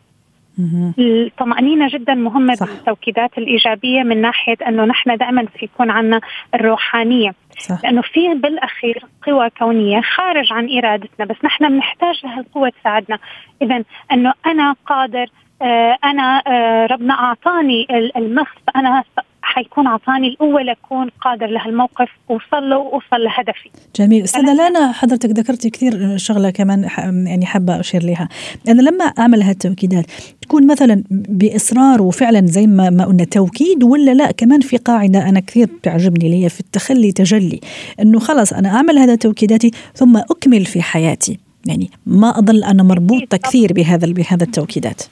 الطمأنينة 0.99 1.88
جدا 1.88 2.14
مهمة 2.14 2.55
صح. 2.55 2.66
بالتوكيدات 2.66 3.38
الإيجابية 3.38 4.03
من 4.03 4.21
ناحية 4.21 4.57
أنه 4.69 4.85
نحن 4.85 5.16
دائما 5.16 5.47
في 5.47 5.64
يكون 5.64 5.90
عنا 5.90 6.21
الروحانية 6.55 7.35
صح. 7.59 7.85
لأنه 7.85 8.03
في 8.03 8.35
بالأخير 8.35 9.05
قوى 9.27 9.51
كونية 9.51 10.01
خارج 10.01 10.53
عن 10.53 10.79
إرادتنا 10.79 11.27
بس 11.27 11.37
نحن 11.45 11.69
بنحتاج 11.69 12.21
لهالقوة 12.25 12.73
تساعدنا 12.81 13.19
إذا 13.62 13.85
أنه 14.12 14.33
أنا 14.47 14.75
قادر 14.87 15.27
آه 15.62 15.97
أنا 16.05 16.42
آه 16.47 16.87
ربنا 16.87 17.14
أعطاني 17.14 17.87
المخ 18.16 18.49
أنا 18.77 19.05
حيكون 19.48 19.87
اعطاني 19.87 20.28
القوة 20.28 20.62
لأكون 20.62 21.09
قادر 21.20 21.46
لهالموقف 21.46 22.09
اوصل 22.30 22.70
له 22.70 22.76
واوصل 22.78 23.24
لهدفي. 23.24 23.70
جميل، 23.96 24.24
أستاذة 24.24 24.54
لانا 24.54 24.92
حضرتك 24.92 25.30
ذكرتي 25.30 25.70
كثير 25.70 26.16
شغلة 26.16 26.50
كمان 26.50 26.88
يعني 27.26 27.46
حابة 27.46 27.80
أشير 27.80 28.04
لها، 28.04 28.28
أنا 28.68 28.82
لما 28.82 29.04
أعمل 29.04 29.42
هالتوكيدات 29.42 30.06
تكون 30.42 30.66
مثلا 30.66 31.04
بإصرار 31.11 32.02
وفعلا 32.02 32.46
زي 32.46 32.66
ما 32.66 32.90
ما 32.90 33.04
قلنا 33.04 33.24
توكيد 33.24 33.85
ولا 33.85 34.14
لا؟ 34.14 34.30
كمان 34.30 34.61
في 34.61 34.76
قاعدة 34.76 35.28
أنا 35.28 35.40
كثير 35.40 35.66
بتعجبني 35.66 36.26
اللي 36.26 36.44
هي 36.44 36.48
في 36.48 36.61
التخلي 36.61 37.12
تجلي، 37.12 37.61
إنه 38.00 38.18
خلص 38.18 38.52
أنا 38.52 38.68
أعمل 38.68 38.98
هذا 38.98 39.14
توكيداتي 39.14 39.70
ثم 39.94 40.16
أكمل 40.16 40.64
في 40.64 40.82
حياتي، 40.82 41.38
يعني 41.66 41.90
ما 42.06 42.38
أضل 42.38 42.64
أنا 42.64 42.82
مربوطة 42.82 43.37
كثير 43.37 43.72
بهذا 43.72 44.12
بهذا 44.12 44.44
التوكيدات. 44.44 45.02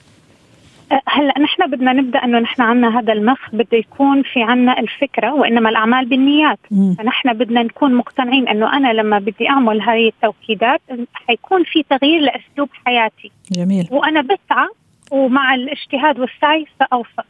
هلا 1.09 1.39
نحن 1.41 1.71
بدنا 1.71 1.93
نبدأ 1.93 2.25
إنه 2.25 2.39
نحن 2.39 2.63
عنا 2.63 2.99
هذا 2.99 3.13
المخ 3.13 3.51
بده 3.53 3.79
يكون 3.79 4.23
في 4.23 4.43
عنا 4.43 4.81
الفكرة 4.81 5.35
وإنما 5.35 5.71
الأعمال 5.71 6.07
بالنيات. 6.07 6.59
فنحن 6.99 7.33
بدنا 7.33 7.63
نكون 7.63 7.95
مقتنعين 7.95 8.49
إنه 8.49 8.77
أنا 8.77 8.93
لما 8.93 9.19
بدي 9.19 9.51
أعمل 9.51 9.81
هاي 9.81 10.09
التوكيدات 10.09 10.81
حيكون 11.15 11.65
في 11.65 11.83
تغيير 11.83 12.21
لأسلوب 12.21 12.69
حياتي. 12.87 13.31
جميل. 13.53 13.89
وأنا 13.91 14.21
بسعى 14.21 14.69
ومع 15.11 15.55
الاجتهاد 15.55 16.19
والسعي 16.19 16.67
ساوصل 16.79 17.25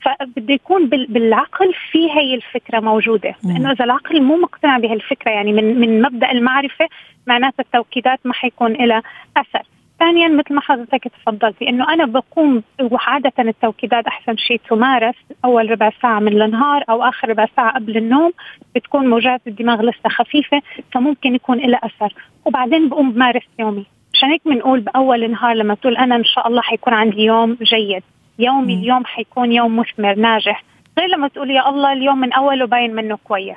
فبده 0.00 0.54
يكون 0.54 0.88
بالعقل 0.88 1.74
في 1.90 2.10
هي 2.10 2.34
الفكرة 2.34 2.80
موجودة. 2.80 3.34
لأنه 3.44 3.72
إذا 3.72 3.84
العقل 3.84 4.22
مو 4.22 4.36
مقتنع 4.36 4.78
بهالفكرة 4.78 5.30
يعني 5.30 5.52
من 5.52 5.80
من 5.80 6.02
مبدأ 6.02 6.30
المعرفة 6.30 6.88
معناتها 7.26 7.62
التوكيدات 7.62 8.20
ما 8.24 8.32
حيكون 8.32 8.72
لها 8.72 9.02
أثر. 9.36 9.62
ثانيا 10.00 10.28
مثل 10.28 10.54
ما 10.54 10.60
حضرتك 10.60 11.08
تفضلتي 11.08 11.68
إنه 11.68 11.92
أنا 11.94 12.06
بقوم 12.06 12.62
وعادة 12.90 13.32
التوكيدات 13.38 14.06
أحسن 14.06 14.36
شيء 14.36 14.60
تمارس 14.68 15.14
أول 15.44 15.70
ربع 15.70 15.90
ساعة 16.02 16.20
من 16.20 16.42
النهار 16.42 16.84
أو 16.90 17.02
آخر 17.02 17.28
ربع 17.28 17.46
ساعة 17.56 17.74
قبل 17.74 17.96
النوم 17.96 18.32
بتكون 18.74 19.06
موجات 19.06 19.40
الدماغ 19.46 19.82
لسه 19.82 20.08
خفيفة 20.08 20.62
فممكن 20.92 21.34
يكون 21.34 21.58
لها 21.58 21.80
أثر. 21.82 22.14
وبعدين 22.44 22.88
بقوم 22.88 23.12
بمارس 23.12 23.42
يومي. 23.58 23.86
عشان 24.14 24.28
هيك 24.28 24.40
بنقول 24.44 24.80
بأول 24.80 25.24
النهار 25.24 25.54
لما 25.54 25.74
تقول 25.74 25.96
أنا 25.96 26.16
إن 26.16 26.24
شاء 26.24 26.48
الله 26.48 26.62
حيكون 26.62 26.94
عندي 26.94 27.22
يوم 27.22 27.56
جيد. 27.62 28.02
يومي 28.38 28.74
اليوم 28.74 29.04
حيكون 29.04 29.52
يوم 29.52 29.76
مثمر 29.76 30.14
ناجح. 30.14 30.64
غير 30.98 31.08
لما 31.08 31.28
تقول 31.28 31.50
يا 31.50 31.68
الله 31.68 31.92
اليوم 31.92 32.20
من 32.20 32.32
اوله 32.32 32.66
باين 32.66 32.94
منه 32.94 33.18
كويس. 33.24 33.56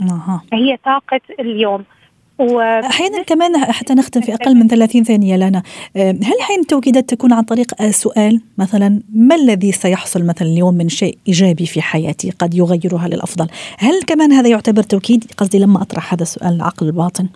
أه. 0.00 0.40
هي 0.52 0.76
طاقة 0.76 1.20
اليوم. 1.40 1.84
أحيانا 2.86 3.22
كمان 3.22 3.72
حتى 3.72 3.94
نختم 3.94 4.20
في 4.20 4.34
أقل 4.34 4.54
من 4.54 4.68
30 4.68 5.04
ثانية 5.04 5.36
لنا 5.36 5.62
هل 5.96 6.40
حين 6.40 6.60
التوكيدات 6.60 7.08
تكون 7.08 7.32
عن 7.32 7.42
طريق 7.42 7.82
سؤال؟ 7.90 8.40
مثلا 8.58 9.00
ما 9.14 9.34
الذي 9.34 9.72
سيحصل 9.72 10.26
مثلا 10.26 10.48
اليوم 10.48 10.74
من 10.74 10.88
شيء 10.88 11.18
إيجابي 11.28 11.66
في 11.66 11.82
حياتي 11.82 12.30
قد 12.30 12.54
يغيرها 12.54 13.08
للأفضل؟ 13.08 13.46
هل 13.78 14.02
كمان 14.06 14.32
هذا 14.32 14.48
يعتبر 14.48 14.82
توكيد؟ 14.82 15.24
قصدي 15.36 15.58
لما 15.58 15.82
أطرح 15.82 16.14
هذا 16.14 16.22
السؤال 16.22 16.54
العقل 16.54 16.86
الباطن. 16.86 17.28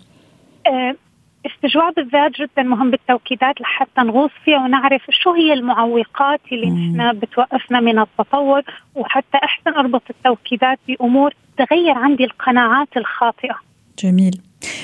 استجواب 1.47 1.99
الذات 1.99 2.33
جدا 2.41 2.63
مهم 2.63 2.91
بالتوكيدات 2.91 3.61
لحتى 3.61 4.01
نغوص 4.01 4.31
فيها 4.45 4.59
ونعرف 4.59 5.03
شو 5.11 5.33
هي 5.33 5.53
المعوقات 5.53 6.41
اللي 6.53 6.71
نحن 6.71 7.19
بتوقفنا 7.19 7.81
من 7.81 7.99
التطور 7.99 8.63
وحتى 8.95 9.39
أحسن 9.45 9.71
أربط 9.71 10.03
التوكيدات 10.11 10.79
بأمور 10.89 11.35
تغير 11.59 11.99
عندي 11.99 12.25
القناعات 12.25 12.89
الخاطئة. 12.97 13.57
جميل. 13.99 14.41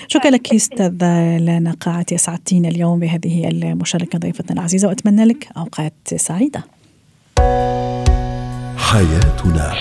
شكرا 0.08 0.30
لك 0.30 0.54
أستاذة 0.54 1.36
لانا 1.38 1.76
قاعتي 1.80 2.14
اسعدتينا 2.14 2.68
اليوم 2.68 2.98
بهذه 2.98 3.48
المشاركة 3.48 4.18
ضيفتنا 4.18 4.60
العزيزة 4.60 4.88
وأتمنى 4.88 5.24
لك 5.24 5.48
أوقات 5.56 5.92
سعيدة. 6.16 6.64
حياتنا 8.76 9.74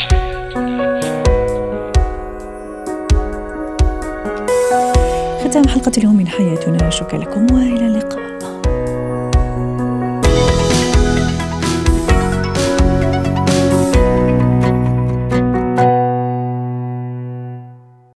ختام 5.44 5.68
حلقة 5.68 5.92
اليوم 5.98 6.16
من 6.16 6.28
حياتنا 6.28 6.90
شكرا 6.90 7.20
لكم 7.20 7.48
وإلى 7.54 7.88
اللقاء. 7.88 8.41